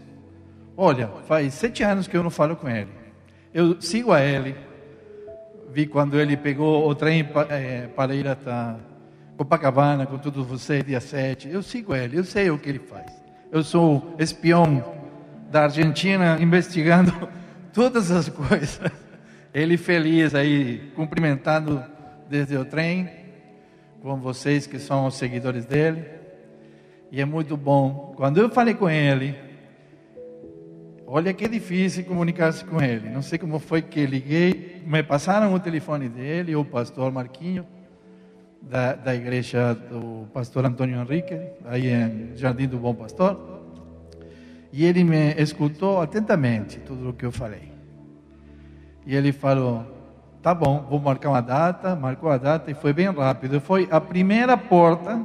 [0.80, 2.88] Olha, faz sete anos que eu não falo com ele.
[3.52, 4.54] Eu sigo a ele.
[5.72, 8.76] Vi quando ele pegou o trem é, para ir até
[9.36, 11.48] Copacabana com todos vocês, dia 7.
[11.48, 13.10] Eu sigo ele, eu sei o que ele faz.
[13.50, 14.84] Eu sou espião
[15.50, 17.12] da Argentina investigando
[17.74, 18.80] todas as coisas.
[19.52, 21.82] Ele feliz aí, cumprimentando
[22.30, 23.10] desde o trem
[24.00, 26.04] com vocês que são os seguidores dele.
[27.10, 28.14] E é muito bom.
[28.16, 29.47] Quando eu falei com ele,
[31.10, 33.08] Olha que difícil comunicar-se com ele.
[33.08, 37.66] Não sei como foi que liguei, me passaram o telefone dele, o pastor Marquinho,
[38.60, 43.40] da, da igreja do pastor Antônio Henrique, aí em Jardim do Bom Pastor.
[44.70, 47.72] E ele me escutou atentamente tudo o que eu falei.
[49.06, 49.86] E ele falou:
[50.42, 51.96] tá bom, vou marcar uma data.
[51.96, 53.62] Marcou a data e foi bem rápido.
[53.62, 55.24] Foi a primeira porta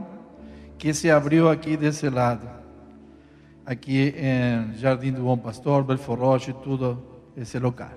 [0.77, 2.62] que se abriu aqui desse lado
[3.65, 7.01] aqui em Jardim do Bom Pastor, Belfor Roche, tudo
[7.35, 7.91] esse local.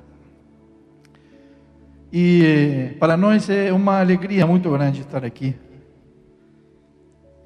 [2.12, 5.57] E para nós é uma alegria muito grande estar aqui.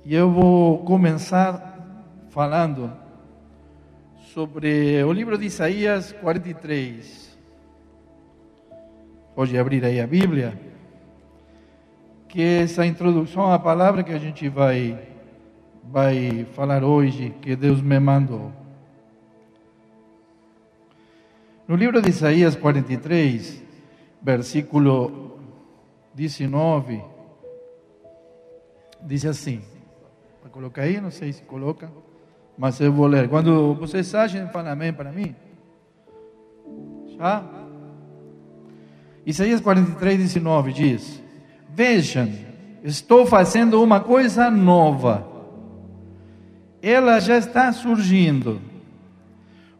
[0.04, 1.78] E eu vou começar
[2.30, 2.92] falando
[4.32, 7.38] sobre o livro de Isaías 43.
[9.34, 10.58] Pode abrir aí a Bíblia.
[12.28, 15.09] Que é essa introdução à palavra que a gente vai
[15.84, 18.52] vai falar hoje que Deus me mandou.
[21.66, 23.62] No livro de Isaías 43,
[24.22, 25.38] versículo
[26.14, 27.10] 19,
[29.02, 29.62] Diz assim,
[30.40, 31.90] para colocar aí, não sei se coloca,
[32.56, 33.28] mas eu vou ler.
[33.28, 35.34] Quando vocês achem, falam amém para mim.
[37.16, 37.42] Já?
[39.24, 41.22] Isaías 43, 19 diz:
[41.70, 42.30] Vejam,
[42.82, 45.29] estou fazendo uma coisa nova.
[46.82, 48.60] Ela já está surgindo.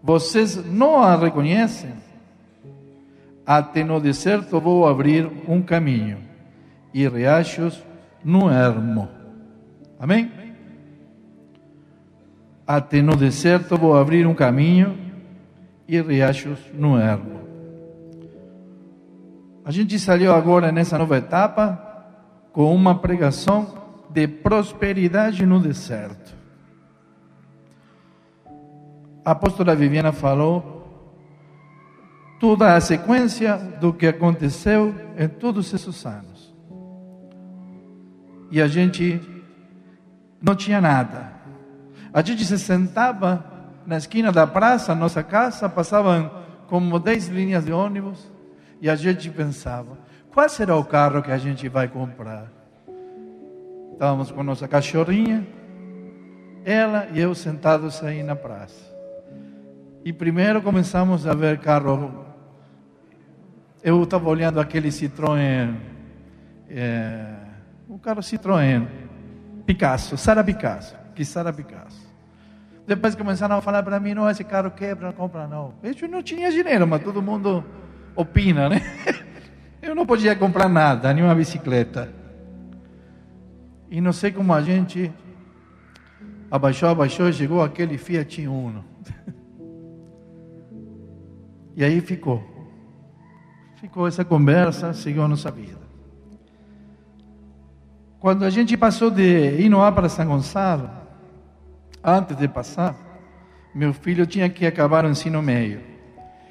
[0.03, 1.93] Vocês não a reconhecem?
[3.47, 6.19] Até no deserto vou abrir um caminho
[6.93, 7.83] e riachos
[8.25, 9.09] no ermo.
[9.99, 10.31] Amém?
[12.67, 14.97] Até no deserto vou abrir um caminho
[15.89, 17.41] e riachos no ermo.
[19.65, 21.91] A gente saiu agora nessa nova etapa
[22.53, 23.75] com uma pregação
[24.09, 26.40] de prosperidade no deserto.
[29.25, 30.81] A apóstola Viviana falou
[32.41, 36.55] toda a sequência do que aconteceu em todos esses anos.
[38.51, 39.21] E a gente
[40.43, 41.33] não tinha nada.
[42.13, 43.45] A gente se sentava
[43.87, 46.31] na esquina da praça, nossa casa, passavam
[46.67, 48.31] como dez linhas de ônibus,
[48.81, 49.99] e a gente pensava:
[50.33, 52.51] qual será o carro que a gente vai comprar?
[53.93, 55.47] Estávamos com nossa cachorrinha,
[56.65, 58.90] ela e eu sentados aí na praça.
[60.03, 62.25] E primeiro começamos a ver carro
[63.83, 65.75] eu estava olhando aquele Citroën,
[66.71, 67.35] é,
[67.87, 68.87] o carro Citroën,
[69.67, 72.11] Picasso, Sara Picasso, que Sara Picasso.
[72.87, 75.75] Depois começaram a falar para mim, não, esse carro quebra, não compra não.
[75.83, 77.63] Eu não tinha dinheiro, mas todo mundo
[78.17, 78.81] opina, né?
[79.83, 82.13] Eu não podia comprar nada, nenhuma bicicleta.
[83.91, 85.11] E não sei como a gente
[86.51, 88.90] abaixou, abaixou, chegou aquele Fiat Uno.
[91.81, 92.45] E aí ficou.
[93.77, 95.81] Ficou essa conversa, seguiu a nossa vida.
[98.19, 100.91] Quando a gente passou de Inoá para São Gonçalo,
[102.05, 102.95] antes de passar,
[103.75, 105.81] meu filho tinha que acabar o ensino médio.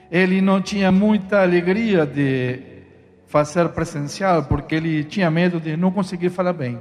[0.09, 2.81] Ele não tinha muita alegria de
[3.27, 6.79] fazer presencial, porque ele tinha medo de não conseguir falar bem.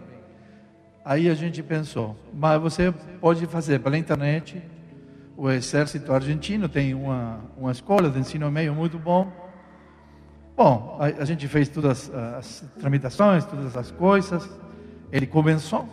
[1.05, 4.63] Aí a gente pensou, mas você pode fazer pela internet.
[5.39, 9.33] O exército argentino tem uma, uma escola de ensino médio muito bom
[10.59, 14.51] Bom, a, a gente fez todas as, as tramitações, todas as coisas.
[15.13, 15.89] Ele começou.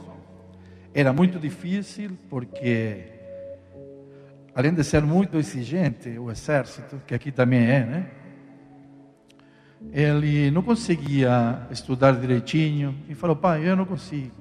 [0.92, 3.04] Era muito difícil porque,
[4.56, 8.12] além de ser muito exigente, o exército, que aqui também é, né?
[9.92, 14.34] Ele não conseguia estudar direitinho e falou: pai, eu não consigo.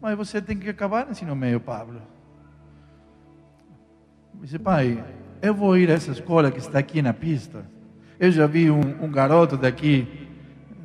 [0.00, 2.00] Mas você tem que acabar ensino meio, Pablo.
[4.44, 5.02] Disse, pai,
[5.42, 7.64] eu vou ir a essa escola que está aqui na pista
[8.18, 10.06] eu já vi um, um garoto daqui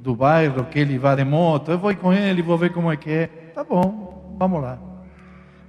[0.01, 1.71] do bairro que ele vai de moto.
[1.71, 3.27] Eu vou com ele, vou ver como é que é.
[3.53, 4.79] Tá bom, vamos lá.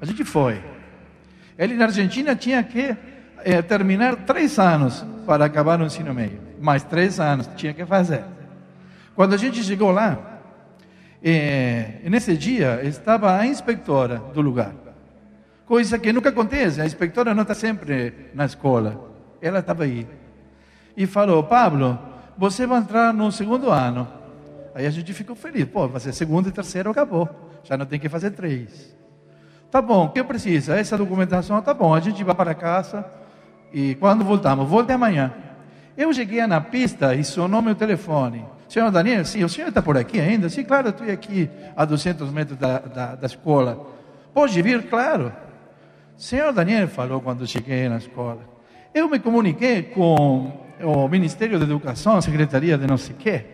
[0.00, 0.60] A gente foi.
[1.58, 2.96] Ele na Argentina tinha que
[3.44, 6.40] é, terminar três anos para acabar o ensino médio.
[6.60, 8.24] Mais três anos tinha que fazer.
[9.14, 10.40] Quando a gente chegou lá,
[11.22, 14.72] é, nesse dia estava a inspetora do lugar.
[15.70, 16.80] Coisa que nunca acontece.
[16.80, 19.08] A inspetora não está sempre na escola.
[19.40, 20.04] Ela estava aí
[20.96, 21.96] e falou: Pablo,
[22.36, 24.08] você vai entrar no segundo ano.
[24.74, 25.64] Aí a gente ficou feliz.
[25.66, 27.28] Pô, vai ser segundo e terceiro, acabou.
[27.62, 28.92] Já não tem que fazer três.
[29.70, 30.76] Tá bom, o que precisa?
[30.76, 31.94] Essa documentação, tá bom.
[31.94, 33.06] A gente vai para casa
[33.72, 35.32] e quando voltamos, volte amanhã.
[35.96, 38.44] Eu cheguei na pista e sonou meu telefone.
[38.68, 40.48] Senhor Daniel, sim, o senhor está por aqui ainda?
[40.48, 43.86] Sim, claro, estou aqui a 200 metros da, da, da escola.
[44.34, 45.32] Pode vir, claro.
[46.20, 48.46] Senhor Daniel falou quando cheguei na escola.
[48.92, 50.52] Eu me comuniquei com
[50.82, 53.44] o Ministério da Educação, a Secretaria de não sei o quê.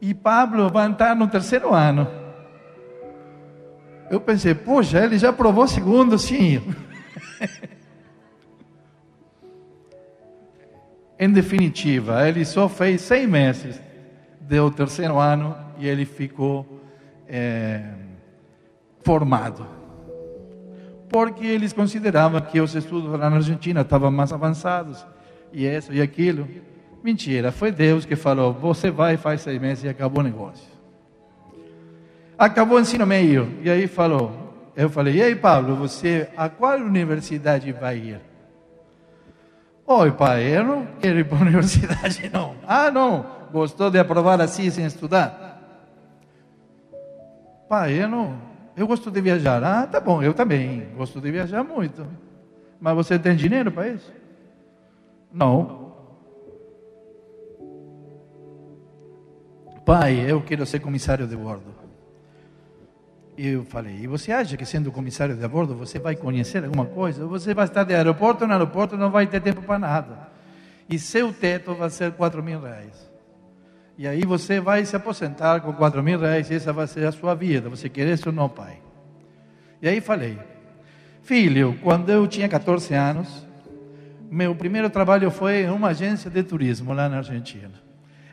[0.00, 2.06] E Pablo vai entrar no terceiro ano.
[4.08, 6.62] Eu pensei, poxa, ele já provou segundo, sim.
[11.18, 13.82] em definitiva, ele só fez seis meses
[14.40, 16.80] do terceiro ano e ele ficou
[17.26, 17.82] é,
[19.02, 19.73] formado.
[21.14, 25.06] Porque eles consideravam que os estudos lá na Argentina estavam mais avançados
[25.52, 26.48] e isso e aquilo.
[27.04, 30.66] Mentira, foi Deus que falou: você vai, faz seis meses e acabou o negócio.
[32.36, 36.80] Acabou o ensino meio, e aí falou: eu falei, e aí, Paulo, você a qual
[36.80, 38.20] universidade vai ir?
[39.86, 42.56] Oi, pai, eu não quero ir para a universidade, não.
[42.66, 45.60] Ah, não, gostou de aprovar assim sem estudar?
[47.68, 49.62] Pai, eu não, eu gosto de viajar.
[49.62, 52.06] Ah, tá bom, eu também gosto de viajar muito.
[52.80, 54.12] Mas você tem dinheiro para isso?
[55.32, 55.84] Não.
[59.84, 61.74] Pai, eu quero ser comissário de bordo.
[63.36, 66.86] E eu falei, e você acha que sendo comissário de bordo você vai conhecer alguma
[66.86, 67.26] coisa?
[67.26, 70.28] Você vai estar de aeroporto no aeroporto, não vai ter tempo para nada.
[70.88, 73.13] E seu teto vai ser 4 mil reais.
[73.96, 77.34] E aí você vai se aposentar com 4 mil reais essa vai ser a sua
[77.34, 77.68] vida.
[77.68, 78.78] Você quer isso ou não, pai?
[79.80, 80.38] E aí falei,
[81.22, 83.46] filho, quando eu tinha 14 anos,
[84.30, 87.84] meu primeiro trabalho foi em uma agência de turismo lá na Argentina.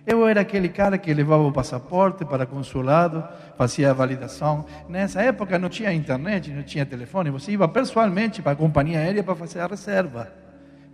[0.06, 3.24] Eu era aquele cara que levava o passaporte para consulado,
[3.56, 4.66] fazia a validação.
[4.90, 9.24] Nessa época não tinha internet, não tinha telefone, você ia pessoalmente para a companhia aérea
[9.24, 10.32] para fazer a reserva.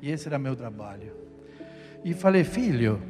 [0.02, 1.14] E esse era meu trabalho.
[2.04, 3.02] E falei, filho,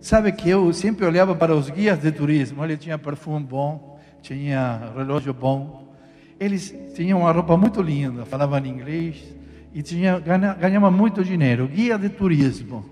[0.00, 4.92] sabe que eu sempre olhava para os guias de turismo, ele tinha perfume bom, tinha
[4.96, 5.94] relógio bom.
[6.38, 9.36] Eles tinham uma roupa muito linda, falavam inglês
[9.74, 11.66] e tinha, ganhava muito dinheiro.
[11.66, 12.84] Guia de turismo.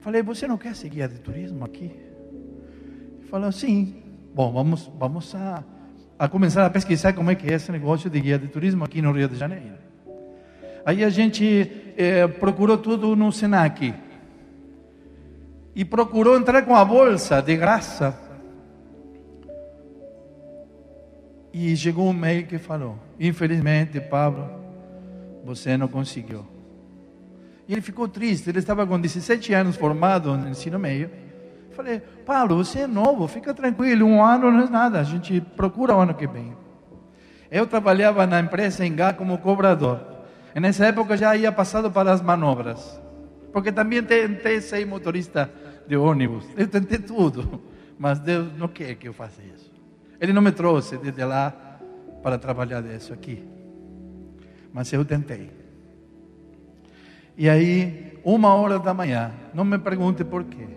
[0.00, 1.84] Falei, você não quer ser guia de turismo aqui?
[1.84, 4.02] Ele falou, sim.
[4.34, 5.64] Bom, vamos, vamos a,
[6.18, 9.02] a começar a pesquisar como é que é esse negócio de guia de turismo aqui
[9.02, 9.78] no Rio de Janeiro.
[10.84, 13.94] Aí a gente eh, procurou tudo no Senac.
[15.78, 18.12] E procurou entrar com a bolsa de graça.
[21.52, 24.50] E chegou um mail que falou: Infelizmente, Pablo,
[25.44, 26.44] você não conseguiu.
[27.68, 31.12] E ele ficou triste, ele estava com 17 anos formado no ensino meio.
[31.70, 35.94] Falei, Paulo, você é novo, fica tranquilo, um ano não é nada, a gente procura
[35.94, 36.56] o ano que vem.
[37.52, 40.00] Eu trabalhava na empresa em Gá como cobrador.
[40.56, 43.00] E nessa época já ia passado para as manobras.
[43.52, 45.48] Porque também tentei ser motorista
[45.88, 46.44] de ônibus.
[46.56, 47.60] Eu tentei tudo.
[47.98, 49.72] Mas Deus não quer que eu faça isso.
[50.20, 51.52] Ele não me trouxe desde lá
[52.22, 53.42] para trabalhar disso aqui.
[54.72, 55.50] Mas eu tentei.
[57.36, 60.68] E aí, uma hora da manhã, não me pergunte por quê.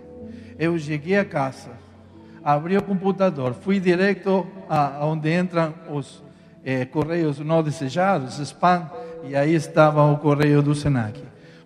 [0.58, 1.70] Eu cheguei a casa,
[2.42, 6.22] abri o computador, fui direto a, onde entram os
[6.64, 8.90] eh, correios não desejados, spam,
[9.24, 11.22] e aí estava o correio do Senac.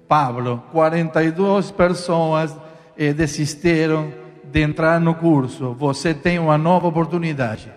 [0.09, 2.57] Pablo, 42 pessoas
[2.99, 4.13] eh, desistiram
[4.45, 5.75] de entrar no curso.
[5.75, 7.71] Você tem uma nova oportunidade.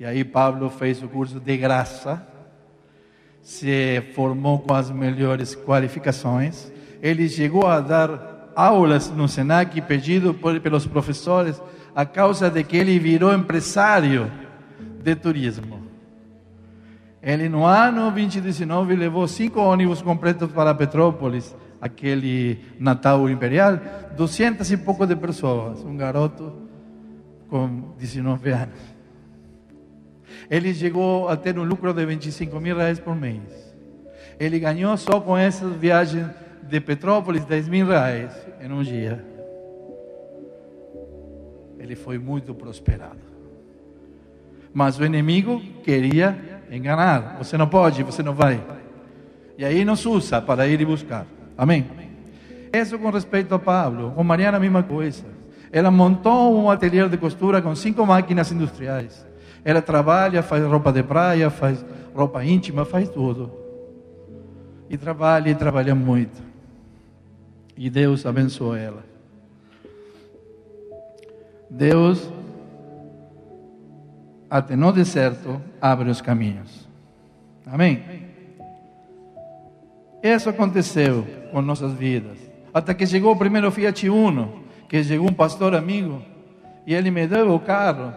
[0.00, 2.32] E aí Pablo fez o curso de graça
[3.42, 6.72] se formou com as melhores qualificações.
[7.02, 11.60] Ele chegou a dar aulas no Senac pedido por, pelos professores
[11.94, 14.30] a causa de que ele virou empresário
[15.02, 15.82] de turismo.
[17.20, 23.76] Ele no ano 2019 levou cinco ônibus completos para Petrópolis, aquele Natal Imperial,
[24.16, 26.52] duzentas e pouco de pessoas, um garoto
[27.48, 28.78] com 19 anos.
[30.48, 33.74] Ele chegou a ter um lucro de 25 mil reais por mês.
[34.38, 36.28] Ele ganhou só com essas viagens
[36.62, 39.24] de Petrópolis 10 mil reais em um dia.
[41.80, 43.18] Ele foi muito prosperado.
[44.72, 47.38] Mas o inimigo queria enganar.
[47.38, 48.62] Você não pode, você não vai.
[49.58, 51.26] E aí nos usa para ir e buscar.
[51.62, 51.86] Amém?
[52.72, 54.10] Isso com respeito a Pablo.
[54.16, 55.24] Com Mariana, a mesma coisa.
[55.70, 59.24] Ela montou um ateliê de costura com cinco máquinas industriais.
[59.64, 63.52] Ela trabalha, faz roupa de praia, faz roupa íntima, faz tudo.
[64.90, 66.42] E trabalha e trabalha muito.
[67.76, 69.04] E Deus abençoou ela.
[71.70, 72.28] Deus,
[74.50, 76.88] até no deserto, abre os caminhos.
[77.64, 78.02] Amém?
[80.22, 82.38] Isso aconteceu com nossas vidas.
[82.72, 86.22] Até que chegou o primeiro Fiat Uno, que chegou um pastor amigo,
[86.86, 88.12] e ele me deu o carro.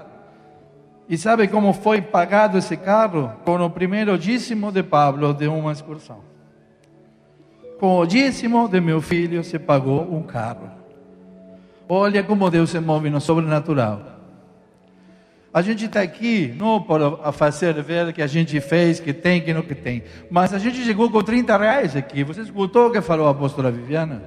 [1.10, 3.32] E sabe como foi pagado esse carro?
[3.44, 6.20] Com o primeiro dízimo de Pablo de uma excursão.
[7.80, 10.70] Com o dízimo de meu filho se pagou um carro.
[11.88, 14.15] Olha como Deus se move no sobrenatural.
[15.56, 19.54] A gente está aqui não para fazer ver que a gente fez, que tem, que
[19.54, 20.04] não que tem.
[20.30, 22.26] Mas a gente chegou com 30 reais aqui.
[22.26, 24.22] Você escutou o que falou a apóstola Viviana?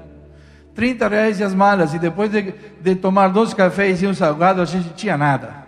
[0.75, 1.93] 30 reais e as malas.
[1.93, 5.67] E depois de, de tomar dois cafés e um salgado, a gente tinha nada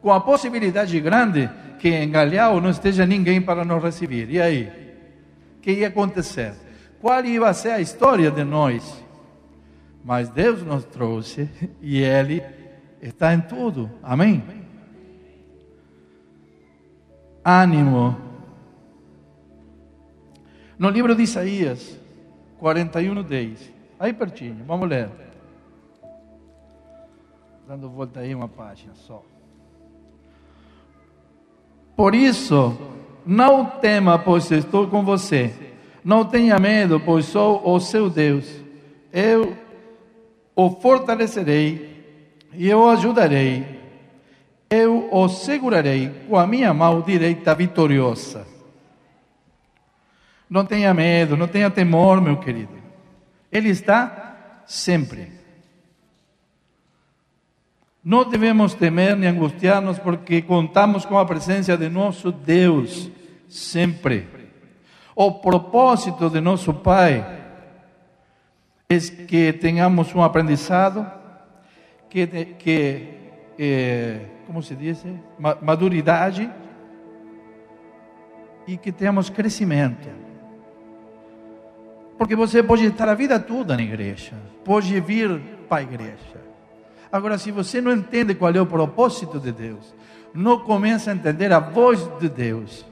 [0.00, 4.30] com a possibilidade grande que em Galeão não esteja ninguém para nos receber.
[4.30, 4.72] E aí?
[5.58, 6.54] O que ia acontecer?
[6.98, 9.04] Qual ia ser a história de nós?
[10.02, 11.46] Mas Deus nos trouxe
[11.82, 12.42] e Ele
[13.02, 13.90] está em tudo.
[14.02, 14.61] Amém?
[17.44, 18.16] Ânimo.
[20.78, 21.98] No livro de Isaías
[22.58, 23.72] 41, 10.
[23.98, 25.10] Aí pertinho, vamos ler.
[27.66, 29.22] Dando volta aí uma página só.
[31.96, 32.76] Por isso,
[33.24, 35.52] não tema, pois estou com você.
[36.04, 38.48] Não tenha medo, pois sou o seu Deus.
[39.12, 39.56] Eu
[40.54, 42.04] o fortalecerei
[42.54, 43.81] e eu o ajudarei.
[44.72, 48.46] Eu o segurarei com a minha mão direita vitoriosa.
[50.48, 52.72] Não tenha medo, não tenha temor, meu querido.
[53.50, 55.30] Ele está sempre.
[58.02, 63.10] Não devemos temer nem angustiar-nos, porque contamos com a presença de nosso Deus
[63.50, 64.26] sempre.
[65.14, 67.40] O propósito de nosso Pai
[68.88, 68.98] é
[69.28, 71.06] que tenhamos um aprendizado,
[72.08, 73.08] que, que
[73.58, 75.04] eh, como se diz,
[75.60, 76.50] maduridade
[78.66, 80.08] e que tenhamos crescimento.
[82.18, 84.32] Porque você pode estar a vida toda na igreja,
[84.64, 86.42] pode vir para a igreja.
[87.10, 89.94] Agora, se você não entende qual é o propósito de Deus,
[90.32, 92.86] não começa a entender a voz de Deus,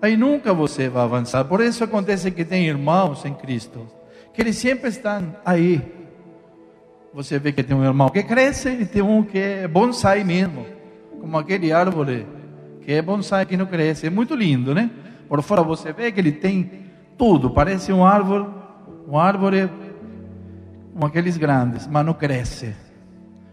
[0.00, 1.44] aí nunca você vai avançar.
[1.44, 3.86] Por isso acontece que tem irmãos em Cristo,
[4.32, 6.03] que eles sempre estão aí.
[7.14, 10.66] Você vê que tem um irmão que cresce e tem um que é bonsai mesmo,
[11.20, 12.26] como aquele árvore
[12.80, 14.08] que é bonsai que não cresce.
[14.08, 14.90] É muito lindo, né?
[15.28, 16.70] Por fora você vê que ele tem
[17.16, 18.48] tudo, parece um árvore,
[19.06, 19.70] uma árvore
[20.92, 22.74] como aqueles grandes, mas não cresce.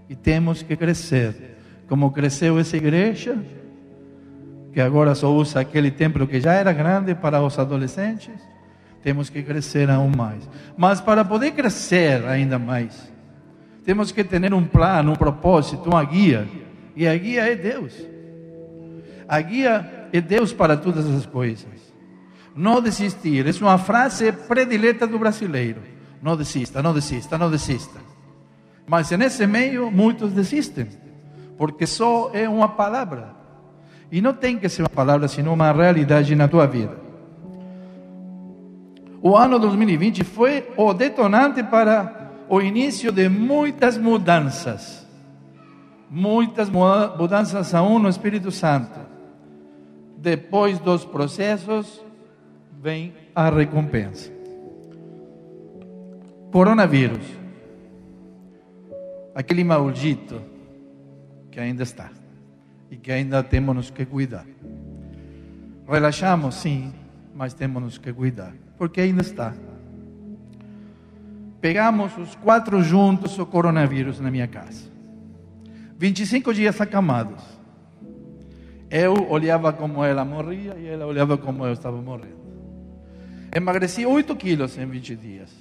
[0.09, 1.57] E temos que crescer.
[1.88, 3.38] Como cresceu essa igreja,
[4.74, 8.34] que agora só usa aquele templo que já era grande para os adolescentes,
[9.03, 10.49] temos que crescer ainda mais.
[10.76, 13.11] Mas para poder crescer ainda mais,
[13.84, 16.47] temos que ter um plano, um propósito, uma guia.
[16.95, 17.93] E a guia é Deus.
[19.27, 21.91] A guia é Deus para todas as coisas.
[22.55, 23.47] Não desistir.
[23.47, 25.82] É uma frase predileta do brasileiro.
[26.21, 27.99] Não desista, não desista, não desista.
[28.86, 30.88] Mas nesse meio, muitos desistem.
[31.57, 33.36] Porque só é uma palavra.
[34.11, 36.99] E não tem que ser uma palavra, senão uma realidade na tua vida.
[39.21, 42.20] O ano 2020 foi o detonante para
[42.51, 45.07] o início de muitas mudanças.
[46.09, 48.99] Muitas mudanças a um no Espírito Santo.
[50.17, 52.03] Depois dos processos,
[52.81, 54.29] vem a recompensa.
[56.51, 57.25] Coronavírus.
[59.33, 60.41] Aquele maldito
[61.49, 62.11] que ainda está
[62.89, 64.45] e que ainda temos que cuidar.
[65.87, 66.93] Relaxamos, sim,
[67.33, 69.53] mas temos que cuidar, porque ainda está.
[71.62, 74.89] Pegamos os quatro juntos o coronavírus na minha casa.
[75.95, 77.43] 25 dias acamados.
[78.89, 82.41] Eu olhava como ela morria e ela olhava como eu estava morrendo.
[83.55, 85.51] Emagreci 8 quilos em 20 dias.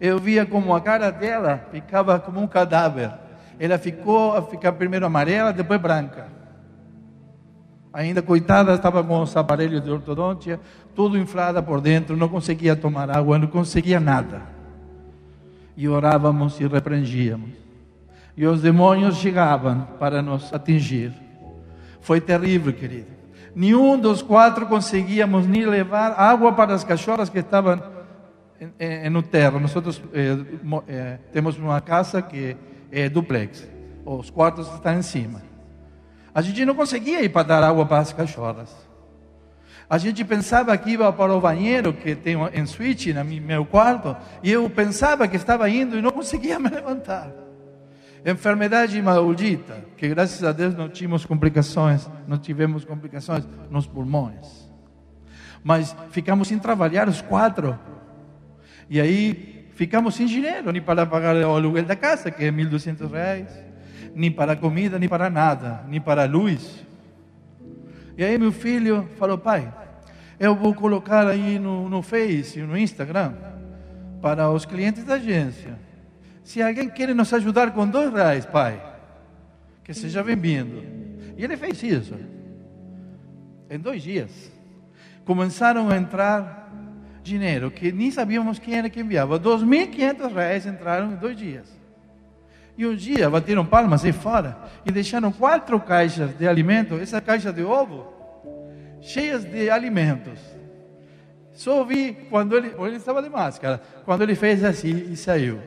[0.00, 3.12] Eu via como a cara dela ficava como um cadáver.
[3.60, 6.28] Ela ficou a ficar primeiro amarela, depois branca.
[7.92, 10.58] Ainda coitada, estava com os aparelhos de ortodontia,
[10.94, 14.61] tudo inflada por dentro, não conseguia tomar água, não conseguia nada.
[15.76, 17.50] E orávamos e repreendíamos.
[18.36, 21.12] E os demônios chegavam para nos atingir.
[22.00, 23.06] Foi terrível, querido.
[23.54, 27.80] Nenhum dos quatro conseguíamos nem levar água para as cachorras que estavam
[29.10, 29.58] no terra.
[29.58, 30.38] Nós eh,
[30.88, 32.56] eh, temos uma casa que
[32.90, 33.68] é duplex.
[34.04, 35.42] Os quartos estão em cima.
[36.34, 38.74] A gente não conseguia ir para dar água para as cachorras.
[39.92, 44.16] A gente pensava que ia para o banheiro que tem em suíte no meu quarto,
[44.42, 47.30] e eu pensava que estava indo e não conseguia me levantar
[48.24, 54.70] enfermidade maldita, que graças a Deus não tivemos complicações, não tivemos complicações nos pulmões.
[55.62, 57.78] Mas ficamos sem trabalhar os quatro.
[58.88, 63.10] E aí ficamos sem dinheiro, nem para pagar o aluguel da casa, que é 1.200
[63.10, 63.48] reais,
[64.14, 66.84] nem para comida, nem para nada, nem para luz.
[68.16, 69.72] E aí meu filho falou, pai,
[70.42, 73.32] eu vou colocar aí no, no Face, no Instagram,
[74.20, 75.78] para os clientes da agência
[76.42, 78.82] se alguém quer nos ajudar com dois reais, pai,
[79.84, 80.82] que seja bem-vindo.
[81.36, 82.16] E ele fez isso.
[83.70, 84.50] Em dois dias.
[85.24, 86.70] Começaram a entrar
[87.22, 89.38] dinheiro que nem sabíamos quem era que enviava.
[89.38, 91.80] 2.500 reais entraram em dois dias.
[92.76, 97.52] E um dia bateram palmas aí fora e deixaram quatro caixas de alimento, essa caixa
[97.52, 98.12] de ovo,
[99.02, 100.38] cheias de alimentos.
[101.52, 105.60] Só ouvi quando ele, ele estava de máscara, quando ele fez assim e saiu.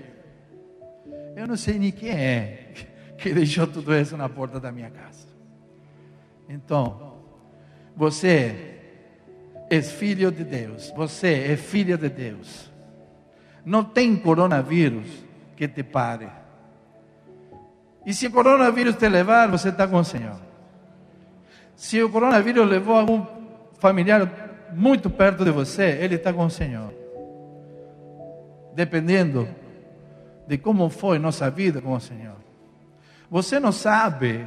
[1.35, 2.71] Eu não sei nem quem é
[3.17, 5.27] que deixou tudo isso na porta da minha casa.
[6.49, 7.19] Então,
[7.95, 8.79] você
[9.69, 12.71] é filho de Deus, você é filha de Deus.
[13.63, 15.07] Não tem coronavírus
[15.55, 16.29] que te pare.
[18.05, 20.44] E se o coronavírus te levar, você está com o Senhor.
[21.75, 23.25] Se o coronavírus levou algum
[23.79, 26.93] familiar muito perto de você, ele está com o Senhor.
[28.73, 29.47] Dependendo
[30.47, 32.35] de como foi nossa vida com o Senhor.
[33.29, 34.45] Você não sabe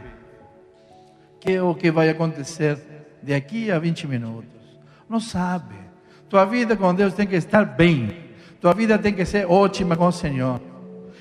[1.40, 2.78] que é o que vai acontecer
[3.22, 4.50] de aqui a 20 minutos.
[5.08, 5.74] Não sabe.
[6.28, 8.28] Tua vida com Deus tem que estar bem.
[8.60, 10.60] Tua vida tem que ser ótima com o Senhor.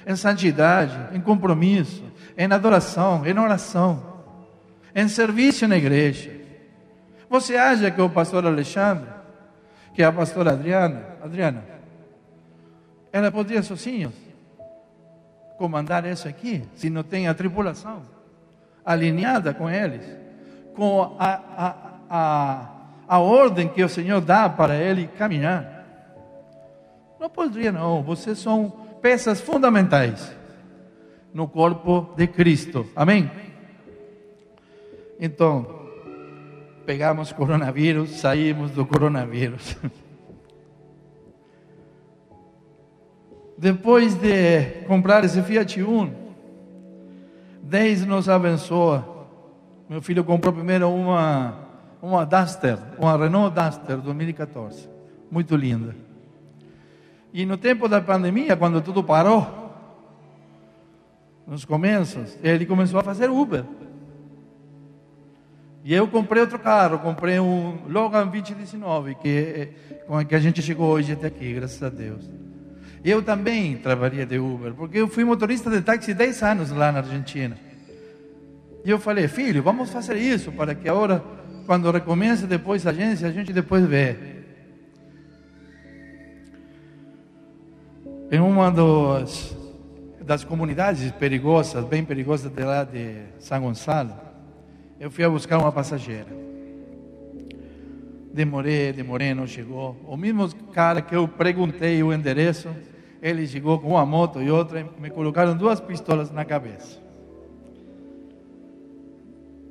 [0.06, 2.04] Em santidade, em compromisso,
[2.38, 4.07] em adoração, em oração,
[4.96, 6.32] em serviço na igreja.
[7.30, 9.10] Você acha que o pastor Alexandre,
[9.94, 11.64] que a pastora Adriana, Adriana,
[13.12, 14.12] ela poderia sozinha
[15.58, 18.04] comandar isso aqui, se não tem a tripulação
[18.86, 20.06] alinhada com eles,
[20.76, 21.76] com a, a,
[22.10, 22.70] a,
[23.08, 25.78] a ordem que o Senhor dá para ele caminhar?
[27.20, 28.04] Não poderia, não.
[28.04, 28.70] Vocês são
[29.02, 30.32] peças fundamentais
[31.34, 32.88] no corpo de Cristo.
[32.96, 33.30] Amém?
[35.20, 35.66] Então,
[36.86, 39.76] pegamos coronavírus, saímos do coronavírus.
[43.58, 46.14] Depois de comprar esse Fiat Uno,
[47.64, 49.26] Deus nos abençoa.
[49.90, 51.58] Meu filho comprou primeiro uma,
[52.02, 54.88] uma Duster, uma Renault Duster 2014,
[55.32, 55.96] muito linda.
[57.34, 59.68] E no tempo da pandemia, quando tudo parou,
[61.48, 63.66] nos começos, ele começou a fazer Uber.
[65.88, 69.70] E eu comprei outro carro, comprei um Logan 2019, que é
[70.06, 72.30] com que a gente chegou hoje até aqui, graças a Deus.
[73.06, 77.00] Eu também trabalhei de Uber, porque eu fui motorista de táxi 10 anos lá na
[77.00, 77.58] Argentina.
[78.84, 81.24] E eu falei, filho, vamos fazer isso para que agora,
[81.66, 84.18] quando recomece depois a agência, a gente depois vê.
[88.30, 89.56] Em uma das,
[90.20, 94.27] das comunidades perigosas, bem perigosas de lá de São Gonçalo,
[95.00, 96.28] eu fui a buscar uma passageira.
[98.34, 99.96] Demorei, demorei, não chegou.
[100.06, 102.70] O mesmo cara que eu perguntei o endereço,
[103.22, 107.00] ele chegou com uma moto e outra, e me colocaram duas pistolas na cabeça.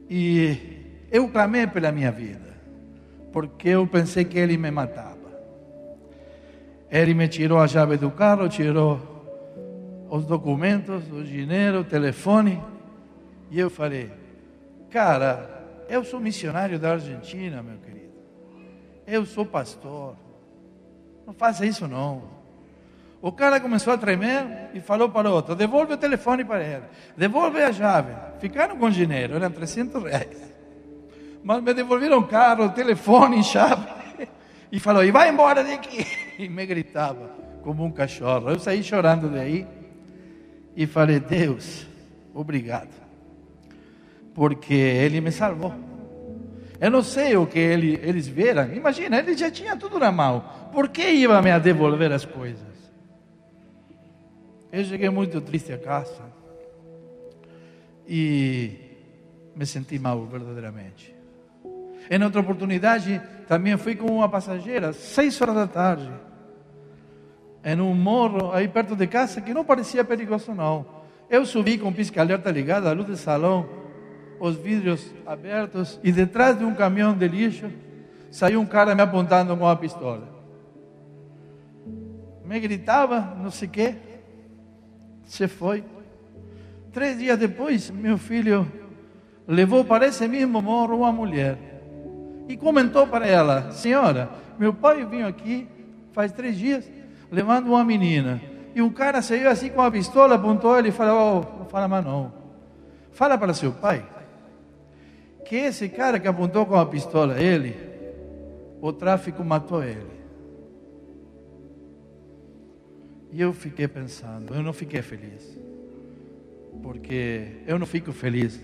[0.08, 0.56] E
[1.10, 2.54] eu clamei pela minha vida,
[3.32, 5.16] porque eu pensei que ele me matava.
[6.90, 9.00] Ele me tirou a chave do carro, tirou
[10.08, 12.60] os documentos, o dinheiro, o telefone.
[13.50, 14.10] E eu falei,
[14.96, 15.46] cara,
[15.90, 18.14] eu sou missionário da Argentina, meu querido.
[19.06, 20.16] Eu sou pastor.
[21.26, 22.22] Não faça isso não.
[23.20, 26.84] O cara começou a tremer e falou para o outro: devolve o telefone para ele,
[27.14, 28.14] devolve a chave.
[28.40, 30.54] Ficaram com dinheiro, eram 300 reais.
[31.44, 33.86] Mas me devolveram carro, telefone, chave
[34.72, 36.06] e falou: e vai embora daqui.
[36.38, 37.30] E me gritava
[37.62, 38.50] como um cachorro.
[38.50, 39.66] Eu saí chorando daí
[40.74, 41.86] e falei: Deus,
[42.32, 43.05] obrigado,
[44.36, 45.74] porque Ele me salvou.
[46.78, 48.70] Eu não sei o que ele, eles viram.
[48.72, 50.44] Imagina, ele já tinha tudo na mão.
[50.72, 52.76] Por que ia me devolver as coisas?
[54.70, 56.22] Eu cheguei muito triste a casa
[58.06, 58.72] e
[59.54, 61.14] me senti mal verdadeiramente.
[62.10, 66.10] Em outra oportunidade, também fui com uma passageira, seis horas da tarde,
[67.64, 70.84] em um morro aí perto de casa que não parecia perigoso não.
[71.28, 73.66] Eu subi com pisca-alerta ligada, a luz do salão,
[74.38, 77.70] os vidros abertos e detrás de um caminhão de lixo
[78.30, 80.28] saiu um cara me apontando com uma pistola.
[82.44, 83.94] Me gritava, não sei o quê.
[85.24, 85.84] Se foi.
[86.92, 88.70] Três dias depois, meu filho
[89.46, 91.58] levou para esse mesmo morro uma mulher
[92.48, 95.66] e comentou para ela: Senhora, meu pai veio aqui
[96.12, 96.90] faz três dias
[97.30, 98.40] levando uma menina.
[98.74, 101.88] E um cara saiu assim com a pistola, apontou ele e falou: oh, Não fala
[101.88, 102.32] mais não.
[103.12, 104.04] Fala para seu pai
[105.48, 107.76] que esse cara que apontou com a pistola ele,
[108.80, 110.16] o tráfico matou ele.
[113.32, 115.56] E eu fiquei pensando, eu não fiquei feliz.
[116.82, 118.60] Porque eu não fico feliz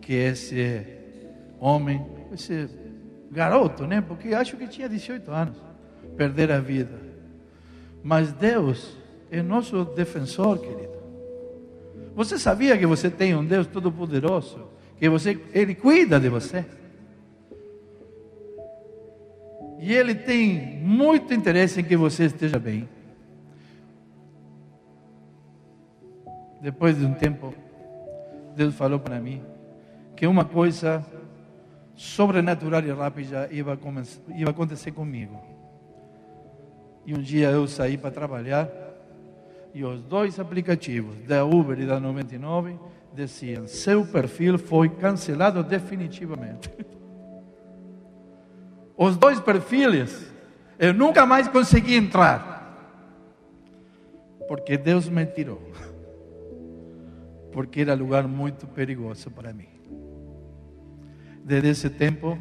[0.00, 0.86] que esse
[1.58, 2.68] homem, esse
[3.30, 4.00] garoto, né?
[4.00, 5.56] Porque acho que tinha 18 anos,
[6.16, 7.00] perder a vida.
[8.02, 8.96] Mas Deus
[9.30, 10.96] é nosso defensor, querido.
[12.14, 16.64] Você sabia que você tem um Deus todo-poderoso, que você, ele cuida de você?
[19.78, 22.88] E ele tem muito interesse em que você esteja bem.
[26.60, 27.54] Depois de um tempo,
[28.56, 29.42] Deus falou para mim
[30.16, 31.04] que uma coisa
[31.94, 33.64] sobrenatural e rápida ia,
[34.34, 35.40] ia acontecer comigo.
[37.04, 38.68] E um dia eu saí para trabalhar
[39.72, 42.78] e os dois aplicativos, da Uber e da 99,
[43.16, 46.70] diziam: seu perfil foi cancelado definitivamente.
[48.96, 50.30] Os dois perfis,
[50.78, 52.54] eu nunca mais consegui entrar,
[54.46, 55.60] porque Deus me tirou,
[57.52, 59.68] porque era lugar muito perigoso para mim.
[61.44, 62.38] desde esse tempo,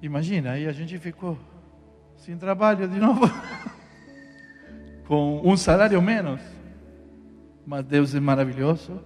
[0.00, 1.38] imagina, aí a gente ficou
[2.16, 3.28] sem trabalho de novo,
[5.06, 6.59] com um salário menos.
[7.66, 9.00] Mas Deus é maravilhoso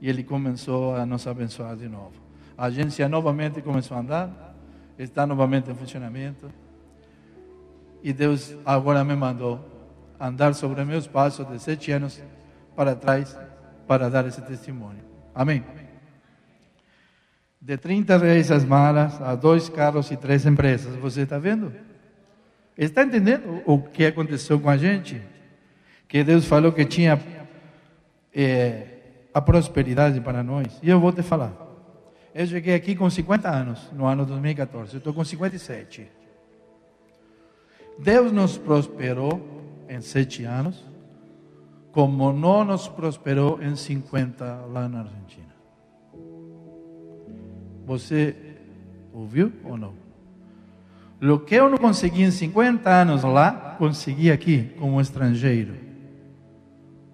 [0.00, 2.12] e Ele começou a nos abençoar de novo.
[2.56, 4.54] A agência novamente começou a andar,
[4.98, 6.50] está novamente em funcionamento.
[8.02, 9.60] E Deus agora me mandou
[10.18, 12.22] andar sobre meus passos de sete anos
[12.76, 13.36] para trás
[13.86, 15.00] para dar esse testemunho.
[15.34, 15.64] Amém.
[17.60, 20.94] De 30 reais as malas a dois carros e três empresas.
[20.96, 21.72] Você está vendo?
[22.76, 25.20] Está entendendo o que aconteceu com a gente?
[26.08, 27.20] Que Deus falou que tinha
[28.34, 28.86] é,
[29.32, 30.78] a prosperidade para nós.
[30.82, 31.52] E eu vou te falar.
[32.34, 34.94] Eu cheguei aqui com 50 anos, no ano 2014.
[34.94, 36.10] Eu estou com 57.
[37.98, 40.84] Deus nos prosperou em sete anos,
[41.92, 45.50] como não nos prosperou em 50 lá na Argentina.
[47.84, 48.36] Você
[49.12, 49.94] ouviu ou não?
[51.20, 55.74] O que eu não consegui em 50 anos lá, consegui aqui como estrangeiro.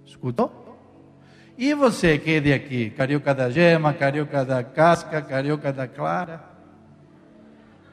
[0.04, 0.65] Escutou?
[1.58, 2.90] E você que de aqui?
[2.90, 6.40] Carioca da gema, carioca da casca, carioca da clara,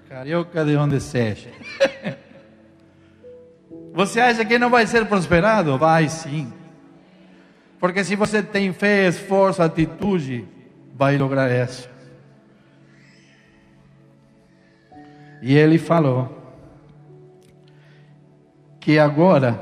[0.10, 1.50] carioca de onde seja.
[3.94, 5.78] Você acha que não vai ser prosperado?
[5.78, 6.52] Vai sim.
[7.80, 10.48] Porque se você tem fé, esforço, atitude,
[10.96, 11.88] vai lograr isso.
[15.44, 16.56] E ele falou
[18.80, 19.62] que agora,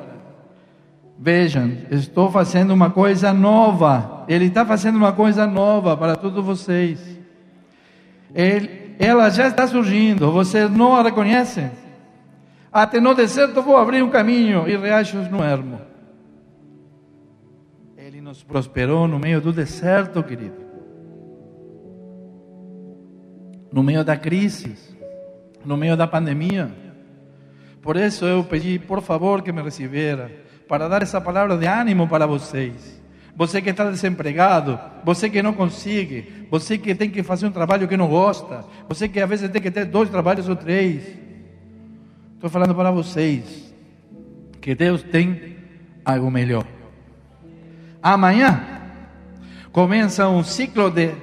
[1.22, 4.26] vejam, estou fazendo uma coisa nova.
[4.28, 7.00] Ele está fazendo uma coisa nova para todos vocês.
[8.34, 11.70] Ele, ela já está surgindo, vocês não a reconhecem?
[12.74, 15.80] Até no deserto vou abrir um caminho e riachos no ermo.
[17.96, 20.72] Ele nos prosperou no meio do deserto, querido.
[23.72, 24.76] No meio da crise,
[25.64, 26.72] no meio da pandemia.
[27.80, 30.32] Por isso eu pedi, por favor, que me recebera,
[30.72, 33.02] para dar essa palavra de ânimo para vocês.
[33.36, 37.90] Você que está desempregado, você que não consegue, você que tem que fazer um trabalho
[37.90, 41.04] que não gosta, você que às vezes tem que ter dois trabalhos ou três.
[42.36, 43.76] Estou falando para vocês
[44.62, 45.58] que Deus tem
[46.06, 46.66] algo melhor.
[48.02, 48.64] Amanhã
[49.74, 51.14] começa um ciclo de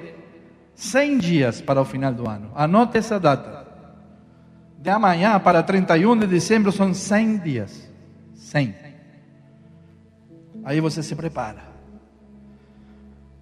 [0.75, 2.51] 100 dias para o final do ano.
[2.53, 3.65] Anote essa data.
[4.77, 7.91] De amanhã para 31 de dezembro são 100 dias.
[8.35, 8.88] 100.
[10.63, 11.63] Aí você se prepara.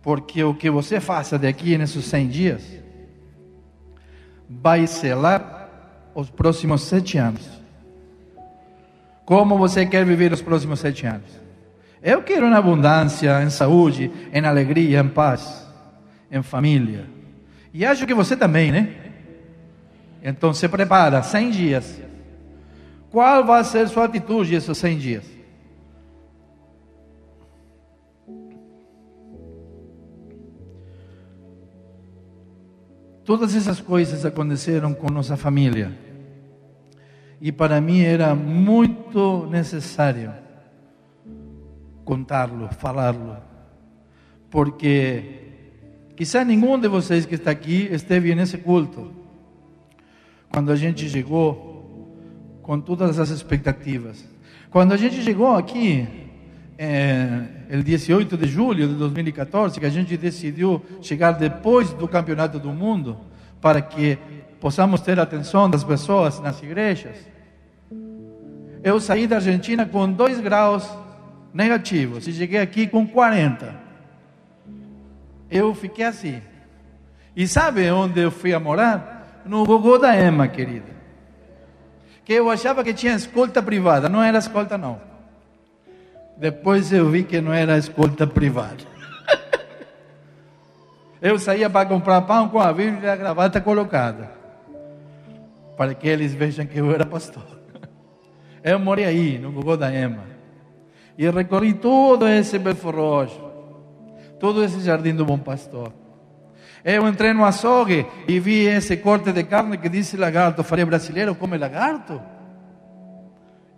[0.02, 2.64] Porque o que você faça daqui nesses 100 dias
[4.50, 5.68] vai selar
[6.16, 7.48] os próximos sete anos.
[9.26, 11.30] Como você quer viver os próximos sete anos?
[12.02, 15.68] Eu quero em abundância, em saúde, em alegria, em paz,
[16.32, 17.06] em família.
[17.74, 18.96] E acho que você também, né?
[20.24, 22.02] Então se prepara, 100 dias.
[23.12, 25.37] Qual vai ser sua atitude esses 100 dias?
[33.28, 35.92] Todas essas coisas aconteceram com nossa família.
[37.42, 40.32] E para mim era muito necessário
[42.06, 43.36] contá-lo, falá-lo,
[44.50, 45.42] porque
[46.16, 49.12] quizá nenhum de vocês que está aqui esteve nesse culto,
[50.50, 52.16] quando a gente chegou
[52.62, 54.24] com todas as expectativas.
[54.72, 56.08] Quando a gente chegou aqui,
[56.78, 62.60] é, el 18 de julho de 2014, que a gente decidiu chegar depois do Campeonato
[62.60, 63.18] do Mundo,
[63.62, 64.18] para que
[64.60, 67.16] possamos ter a atenção das pessoas nas igrejas.
[68.84, 70.88] Eu saí da Argentina com 2 graus
[71.54, 73.76] negativos e cheguei aqui com 40.
[75.50, 76.42] Eu fiquei assim.
[77.36, 79.42] E sabe onde eu fui a morar?
[79.46, 80.96] No Gogô da Ema, querida.
[82.24, 84.10] Que eu achava que tinha escolta privada.
[84.10, 85.00] Não era escolta, não.
[86.38, 88.86] Depois eu vi que não era escolta privada.
[91.22, 94.38] Eu saía para comprar pão com a Bíblia e a gravata colocada
[95.78, 97.44] para que eles vejam que eu era pastor.
[98.64, 100.24] Eu morei aí, no Gogô da Ema.
[101.18, 103.42] E recorri todo esse Belfor Roxo,
[104.40, 105.94] todo esse jardim do Bom Pastor.
[106.84, 110.64] Eu entrei no açougue e vi esse corte de carne que disse lagarto.
[110.64, 112.22] Falei, brasileiro come lagarto?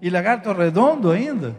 [0.02, 1.56] E lagarto redondo ainda.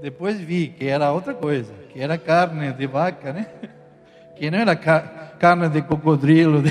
[0.00, 3.46] Depois vi que era outra coisa, que era carne de vaca, né?
[4.36, 6.62] Que não era carne de cocodrilo.
[6.62, 6.70] De...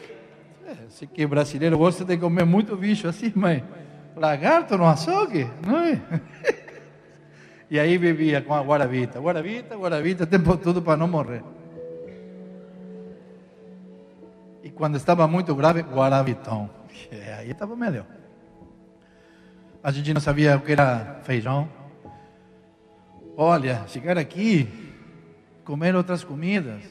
[0.88, 3.62] Sei que brasileiro gosta de comer muito bicho assim, mas
[4.16, 6.00] lagarto no açougue, não é?
[7.70, 11.44] E aí vivia com a guaravita, guaravita, guaravita, tempo todo para não morrer.
[14.60, 16.68] E quando estava muito grave, guaravitão.
[17.12, 18.06] É, aí estava melhor.
[19.84, 21.68] A gente não sabia o que era feijão,
[23.42, 24.68] Olha, chegar aqui,
[25.64, 26.82] comer outras comidas.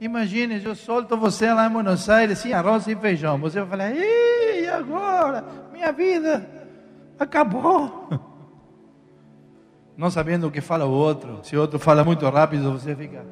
[0.00, 3.38] Imagine, eu solto você lá em Buenos Aires sem arroz e feijão.
[3.38, 5.44] Você vai falar, e agora?
[5.72, 6.44] Minha vida
[7.16, 8.08] acabou.
[9.96, 11.38] Não sabendo o que fala o outro.
[11.44, 13.24] Se o outro fala muito rápido, você fica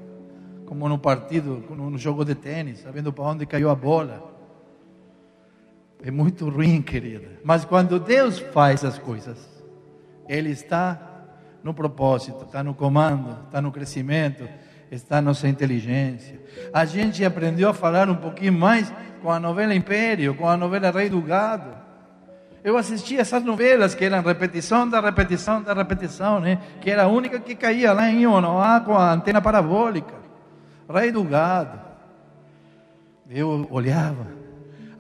[0.67, 4.23] como no partido, no jogo de tênis, sabendo para onde caiu a bola.
[6.01, 7.41] É muito ruim, querida.
[7.43, 9.37] Mas quando Deus faz as coisas,
[10.29, 11.10] Ele está
[11.63, 14.49] no propósito, está no comando, está no crescimento,
[14.91, 16.41] está na nossa inteligência.
[16.73, 18.93] A gente aprendeu a falar um pouquinho mais
[19.23, 21.79] com a novela Império, com a novela Rei do Gado.
[22.63, 26.59] Eu assistia essas novelas que eram repetição da repetição da repetição, né?
[26.81, 30.15] que era a única que caía lá em Ionoá com a antena parabólica.
[30.93, 31.81] Rei do Gado.
[33.29, 34.41] Eu olhava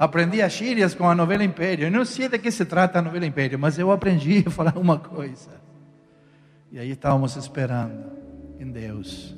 [0.01, 1.87] aprendi as gírias com a novela Império.
[1.87, 4.79] Eu não sei de que se trata a novela Império, mas eu aprendi a falar
[4.79, 5.61] uma coisa.
[6.73, 8.05] E aí estávamos esperando
[8.59, 9.35] em Deus.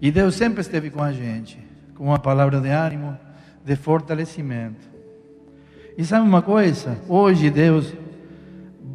[0.00, 1.58] E Deus sempre esteve com a gente,
[1.94, 3.18] com uma palavra de ânimo,
[3.64, 4.90] de fortalecimento.
[5.96, 6.98] E sabe uma coisa?
[7.08, 7.92] Hoje Deus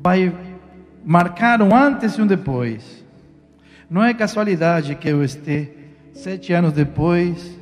[0.01, 0.33] vai
[1.03, 3.05] marcar um antes e um depois.
[3.89, 5.77] Não é casualidade que eu esteja
[6.17, 7.55] sete anos depois,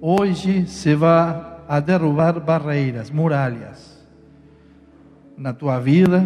[0.00, 3.94] hoje se vai a derrubar barreiras, muralhas
[5.36, 6.22] na tua vida,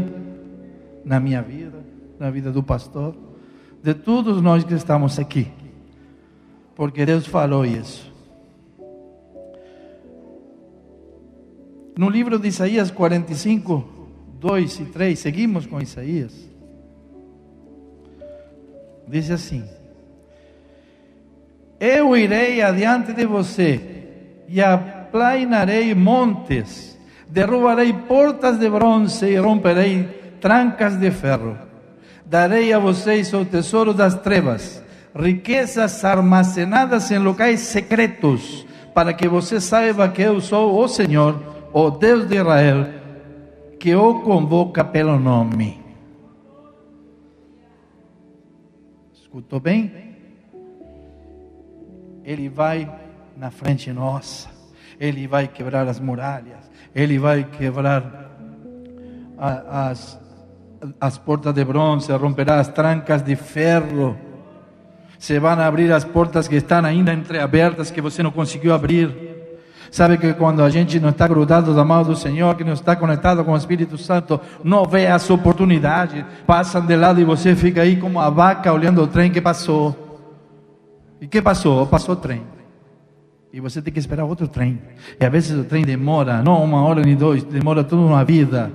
[1.05, 1.79] na minha vida,
[2.19, 3.15] na vida do pastor,
[3.83, 5.49] de todos nós que estamos aqui,
[6.75, 8.13] porque Deus falou isso.
[11.97, 13.85] No livro de Isaías 45,
[14.39, 16.49] 2 e 3, seguimos com Isaías.
[19.09, 19.65] Diz assim:
[21.81, 23.81] Eu irei adiante de você
[24.49, 26.97] e aplainarei montes,
[27.29, 30.05] derrubarei portas de bronze e romperei
[30.41, 31.68] trancas de ferro.
[32.29, 34.83] Darei a vocês o tesouro das trevas,
[35.17, 41.41] riquezas armazenadas em locais secretos, para que você saiba que eu sou o Senhor,
[41.73, 42.87] o Deus de Israel,
[43.81, 45.81] que o convoca pelo nome.
[49.15, 49.91] Escutou bem?
[52.23, 52.93] Ele vai
[53.39, 54.51] na frente nossa.
[55.01, 58.33] Ele vai quebrar as muralhas, Ele vai quebrar
[59.39, 60.19] as,
[61.01, 64.17] as portas de bronze, romperá as trancas de ferro.
[65.19, 69.11] Se vão abrir as portas que estão ainda entreabertas, que você não conseguiu abrir.
[69.91, 72.95] Sabe que quando a gente não está grudado da mão do Senhor, que não está
[72.95, 77.83] conectado com o Espírito Santo, não vê as oportunidades, passam de lado e você fica
[77.83, 79.97] aí como a vaca olhando o trem que passou.
[81.21, 81.87] E que passou?
[81.87, 82.43] Passou o trem.
[83.53, 84.79] E você tem que esperar outro trem.
[85.19, 88.71] E às vezes o trem demora, não uma hora nem dois, demora toda uma vida.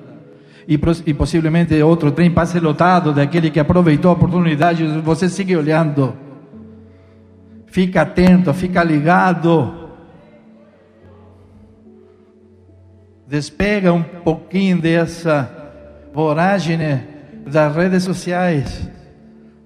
[0.67, 4.85] E, e possivelmente outro trem passe lotado daquele que aproveitou a oportunidade.
[5.01, 6.13] Você sigue olhando.
[7.67, 9.89] Fica atento, fica ligado.
[13.27, 15.49] Despega um pouquinho dessa
[16.13, 16.77] voragem
[17.45, 18.89] das redes sociais,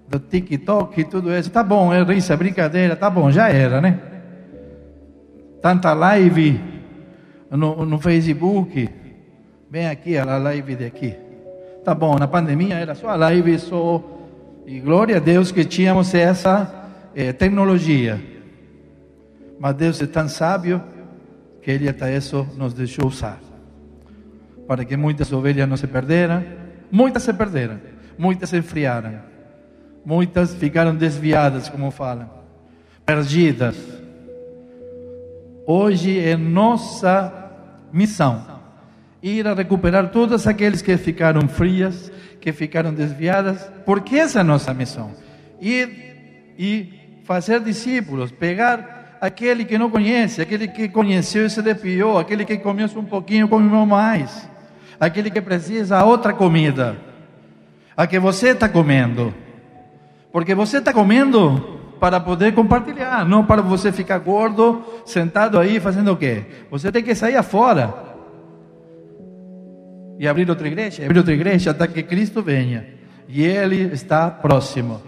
[0.07, 1.51] do TikTok e tudo isso.
[1.51, 3.99] Tá bom, é risa, brincadeira, tá bom, já era, né?
[5.61, 6.61] tanta live
[7.51, 8.89] no, no Facebook.
[9.70, 11.15] Vem aqui a live de aqui.
[11.84, 14.03] Tá bom, na pandemia era só a live, só.
[14.65, 18.22] E glória a Deus que tínhamos essa eh, tecnologia.
[19.59, 20.82] Mas Deus é tão sábio
[21.61, 23.39] que Ele até isso nos deixou usar.
[24.68, 26.43] Para que muitas ovelhas não se perderam.
[26.91, 27.80] Muitas se perderam.
[28.18, 29.20] Muitas se enfriaram.
[30.05, 32.30] Muitas ficaram desviadas, como falam.
[33.05, 33.78] Perdidas
[35.70, 37.51] Hoje é nossa
[37.91, 38.57] missão
[39.28, 44.43] ir a recuperar todas aqueles que ficaram frias, que ficaram desviadas, porque essa é a
[44.43, 45.11] nossa missão.
[45.59, 52.17] Ir e fazer discípulos, pegar aquele que não conhece, aquele que conheceu e se depiou,
[52.17, 54.47] aquele que comeu um pouquinho, comeu mais,
[54.99, 56.95] aquele que precisa outra comida,
[57.95, 59.34] a que você está comendo,
[60.32, 66.11] porque você está comendo para poder compartilhar, não para você ficar gordo, sentado aí fazendo
[66.11, 66.45] o quê?
[66.69, 68.07] Você tem que sair afora
[70.20, 72.86] e abrir outra igreja, abrir outra igreja até que Cristo venha.
[73.28, 75.01] E Ele está próximo.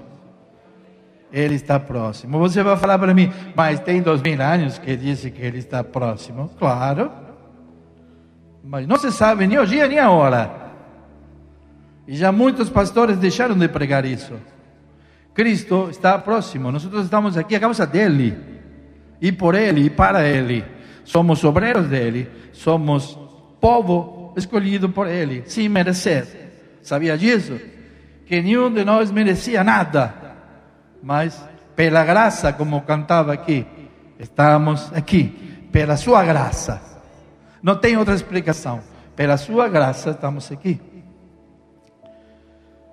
[1.32, 2.40] Ele está próximo.
[2.40, 5.84] Você vai falar para mim, mas tem dois mil anos que disse que Ele está
[5.84, 6.50] próximo.
[6.58, 7.12] Claro.
[8.64, 10.52] Mas não se sabe nem o dia nem a hora.
[12.08, 14.34] E já muitos pastores deixaram de pregar isso.
[15.34, 16.72] Cristo está próximo.
[16.72, 18.36] Nós estamos aqui a causa dele,
[19.22, 20.66] e por ele, e para ele.
[21.04, 23.18] somos obreiros dele, somos
[23.60, 26.26] povo escolhido por ele, sem merecer.
[26.82, 27.60] Sabia disso?
[28.26, 30.14] Que nenhum de nós merecia nada,
[31.04, 31.40] mas
[31.76, 33.66] pela graça, como cantava aqui,
[34.20, 36.82] estamos aqui, pela sua graça.
[37.62, 38.82] Não tem outra explicação.
[39.16, 40.80] Pela sua graça estamos aqui.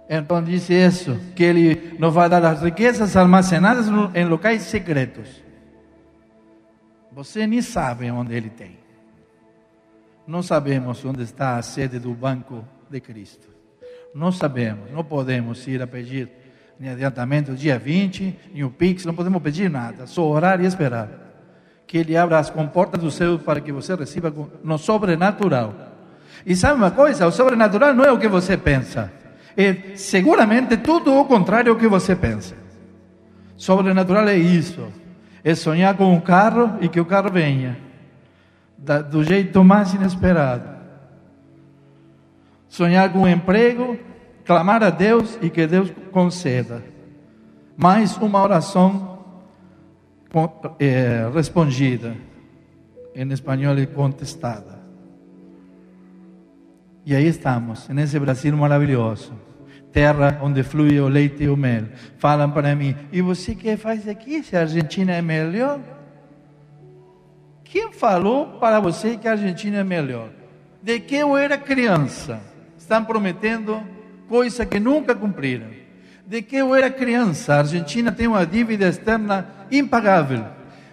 [0.09, 5.43] Então diz isso, que Ele nos vai dar as riquezas armazenadas em locais secretos.
[7.13, 8.86] Você nem sabe onde Ele tem.
[10.27, 13.49] Não sabemos onde está a sede do banco de Cristo.
[14.15, 16.29] Não sabemos, não podemos ir a pedir
[16.79, 21.09] nem adiantamento dia 20, nem o Pix, não podemos pedir nada, só orar e esperar.
[21.87, 25.75] Que Ele abra as comportas do céu para que você receba no sobrenatural.
[26.45, 27.27] E sabe uma coisa?
[27.27, 29.13] O sobrenatural não é o que você pensa
[29.57, 32.55] é seguramente tudo o contrário do que você pensa.
[33.57, 34.87] Sobrenatural é isso.
[35.43, 37.79] É sonhar com um carro e que o carro venha
[38.79, 40.77] do jeito mais inesperado.
[42.69, 43.99] Sonhar com um emprego,
[44.45, 46.83] clamar a Deus e que Deus conceda.
[47.77, 49.19] Mais uma oração
[50.79, 52.17] é, respondida.
[53.15, 54.77] Em espanhol é contestada.
[57.05, 59.33] E aí estamos, nesse Brasil maravilhoso
[59.97, 61.85] terra onde flui o leite e o mel.
[62.19, 65.81] Falam para mim, e você que faz aqui se a Argentina é melhor?
[67.77, 70.31] Quem falou para você que a Argentina é melhor?
[70.83, 72.41] De que eu era criança,
[72.79, 73.83] estão prometendo
[74.31, 75.67] coisa que nunca cumpriram.
[76.27, 80.47] De que eu era criança, a Argentina tem uma dívida externa impagável.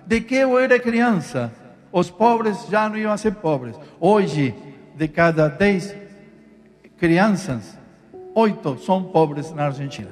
[0.06, 1.54] De que eu era criança,
[1.90, 3.80] os pobres já não iam ser pobres.
[3.98, 4.54] Hoje,
[4.94, 5.96] de cada dez
[6.98, 7.80] crianças,
[8.36, 10.12] oito são pobres na Argentina.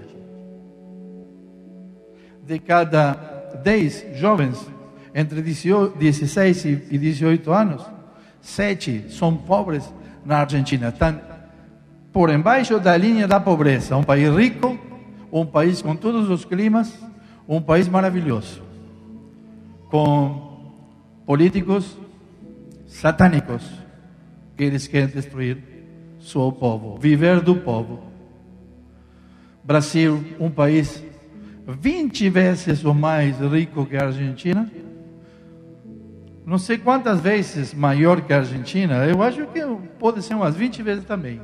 [2.46, 3.12] De cada
[3.62, 4.72] dez jovens
[5.14, 7.86] entre 16 e 18 anos,
[8.42, 9.92] sete são pobres
[10.26, 10.90] na Argentina.
[10.90, 11.20] Estão
[12.12, 13.96] por embaixo da linha da pobreza.
[13.96, 14.78] Um país rico,
[15.32, 16.94] um país com todos os climas,
[17.48, 18.62] um país maravilhoso.
[19.90, 20.74] Com
[21.26, 21.98] políticos
[22.88, 23.64] satânicos
[24.58, 25.58] que eles querem destruir
[26.20, 28.04] seu povo, viver do povo.
[29.64, 31.04] Brasil, um país
[31.68, 34.70] 20 vezes ou mais rico que a Argentina,
[36.46, 39.62] não sei quantas vezes maior que a Argentina, eu acho que
[40.00, 41.42] pode ser umas 20 vezes também.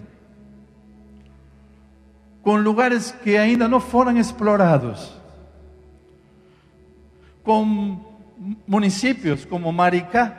[2.42, 5.14] Com lugares que ainda não foram explorados.
[7.44, 8.00] Com
[8.68, 10.36] municípios como Maricá,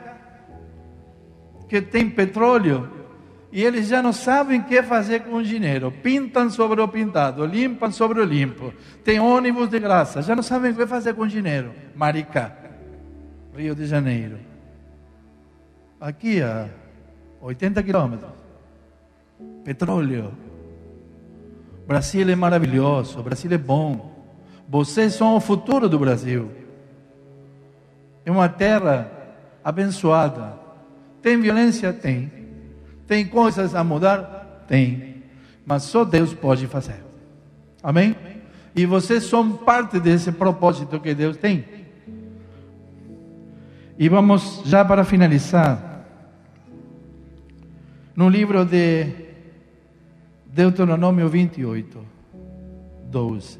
[1.67, 2.89] que tem petróleo
[3.51, 5.91] e eles já não sabem o que fazer com o dinheiro.
[5.91, 8.73] Pintam sobre o pintado, limpam sobre o limpo.
[9.03, 11.71] Tem ônibus de graça, já não sabem o que fazer com o dinheiro.
[11.95, 12.55] Maricá,
[13.55, 14.48] Rio de Janeiro.
[15.99, 16.69] Aqui a
[17.41, 18.31] 80 quilômetros.
[19.65, 20.31] Petróleo.
[21.85, 24.15] Brasil é maravilhoso, Brasil é bom.
[24.67, 26.51] Vocês são o futuro do Brasil.
[28.23, 29.11] É uma terra
[29.63, 30.53] abençoada.
[31.21, 31.91] Tem violência?
[31.91, 32.31] Tem.
[33.05, 34.63] Tem coisas a mudar?
[34.67, 35.23] Tem.
[35.65, 37.03] Mas só Deus pode fazer.
[37.83, 38.15] Amém?
[38.75, 41.65] E vocês são parte desse propósito que Deus tem.
[43.97, 45.88] E vamos já para finalizar.
[48.15, 49.05] No livro de
[50.45, 52.05] Deuteronômio 28,
[53.05, 53.59] 12.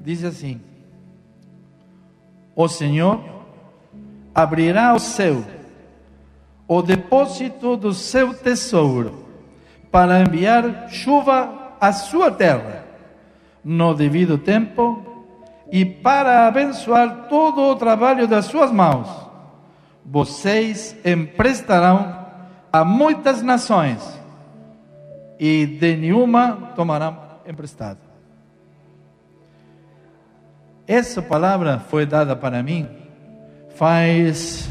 [0.00, 0.60] Diz assim:
[2.54, 3.20] o Senhor
[4.34, 5.44] abrirá o céu,
[6.68, 9.24] o depósito do seu tesouro,
[9.90, 12.84] para enviar chuva à sua terra
[13.64, 15.13] no devido tempo
[15.74, 19.08] e para abençoar todo o trabalho das suas mãos.
[20.06, 22.26] Vocês emprestarão
[22.72, 24.00] a muitas nações
[25.36, 27.98] e de nenhuma tomarão emprestado.
[30.86, 32.88] Essa palavra foi dada para mim
[33.74, 34.68] faz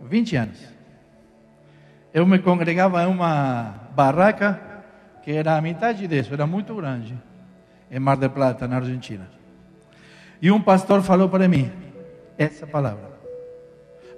[0.00, 0.58] 20 anos.
[2.14, 4.60] Eu me congregava em uma barraca
[5.24, 7.18] que era a metade disso, era muito grande,
[7.90, 9.37] em Mar del Plata, na Argentina.
[10.40, 11.70] E um pastor falou para mim
[12.36, 13.08] essa palavra.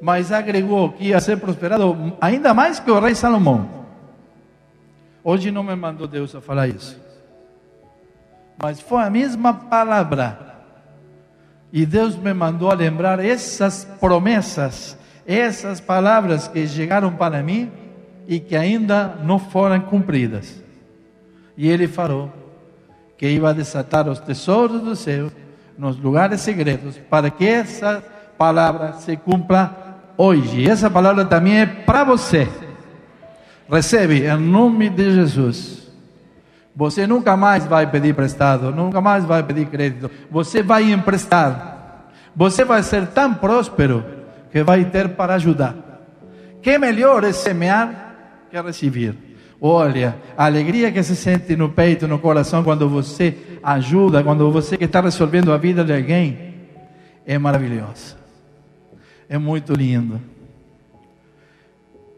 [0.01, 3.69] Mas agregou que ia ser prosperado ainda mais que o rei Salomão.
[5.23, 6.99] Hoje não me mandou Deus a falar isso.
[8.63, 10.51] Mas foi a mesma palavra
[11.73, 17.71] e Deus me mandou a lembrar essas promessas, essas palavras que chegaram para mim
[18.27, 20.63] e que ainda não foram cumpridas.
[21.57, 22.33] E Ele falou
[23.17, 25.31] que iba a desatar os tesouros do céu
[25.81, 28.05] nos lugares segredos, para que essa
[28.37, 29.75] palavra se cumpra
[30.15, 30.69] hoje.
[30.69, 32.47] Essa palavra também é para você.
[33.67, 35.91] Recebe em nome de Jesus.
[36.77, 40.11] Você nunca mais vai pedir prestado, nunca mais vai pedir crédito.
[40.31, 42.11] Você vai emprestar.
[42.37, 44.05] Você vai ser tão próspero
[44.53, 45.75] que vai ter para ajudar.
[46.61, 48.17] Que melhor é semear
[48.51, 49.30] que receber.
[49.61, 54.77] Olha, a alegria que se sente no peito, no coração, quando você ajuda, quando você
[54.77, 56.55] que está resolvendo a vida de alguém,
[57.27, 58.17] é maravilhosa.
[59.29, 60.21] É muito lindo.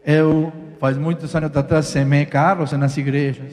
[0.05, 3.51] Eu, faz muitos anos atrás, semei carros nas igrejas.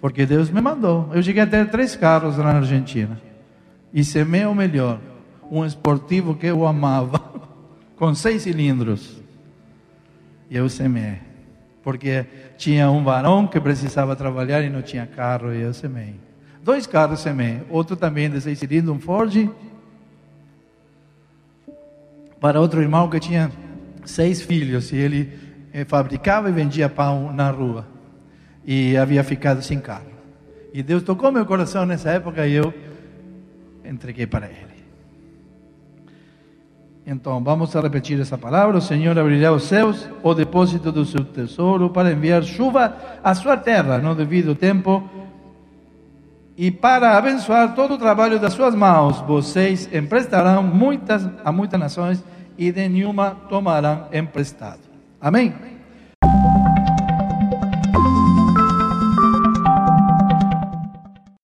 [0.00, 1.08] Porque Deus me mandou.
[1.14, 3.20] Eu cheguei a ter três carros na Argentina.
[3.92, 5.00] E semei o melhor.
[5.50, 7.18] Um esportivo que eu amava.
[7.96, 9.22] Com seis cilindros.
[10.50, 11.23] E eu semei.
[11.84, 12.24] Porque
[12.56, 15.52] tinha um varão que precisava trabalhar e não tinha carro.
[15.54, 16.14] E eu semei.
[16.62, 17.60] Dois carros semei.
[17.70, 19.50] Outro também de seis cilindros, um Ford.
[22.40, 23.52] Para outro irmão que tinha
[24.04, 24.90] seis filhos.
[24.90, 25.38] E ele
[25.72, 27.94] eh, fabricava e vendia pão na rua
[28.64, 30.10] e havia ficado sem carro.
[30.72, 32.74] E Deus tocou meu coração nessa época e eu
[33.84, 34.73] entreguei para Ele.
[37.06, 38.78] Então, vamos a repetir essa palavra.
[38.78, 43.56] O Senhor abrirá os céus, o depósito do seu tesouro, para enviar chuva à sua
[43.56, 45.06] terra no devido tempo
[46.56, 49.20] e para abençoar todo o trabalho das suas mãos.
[49.20, 52.24] Vocês emprestarão muitas a muitas nações
[52.56, 54.80] e de nenhuma tomarão emprestado.
[55.20, 55.73] Amém?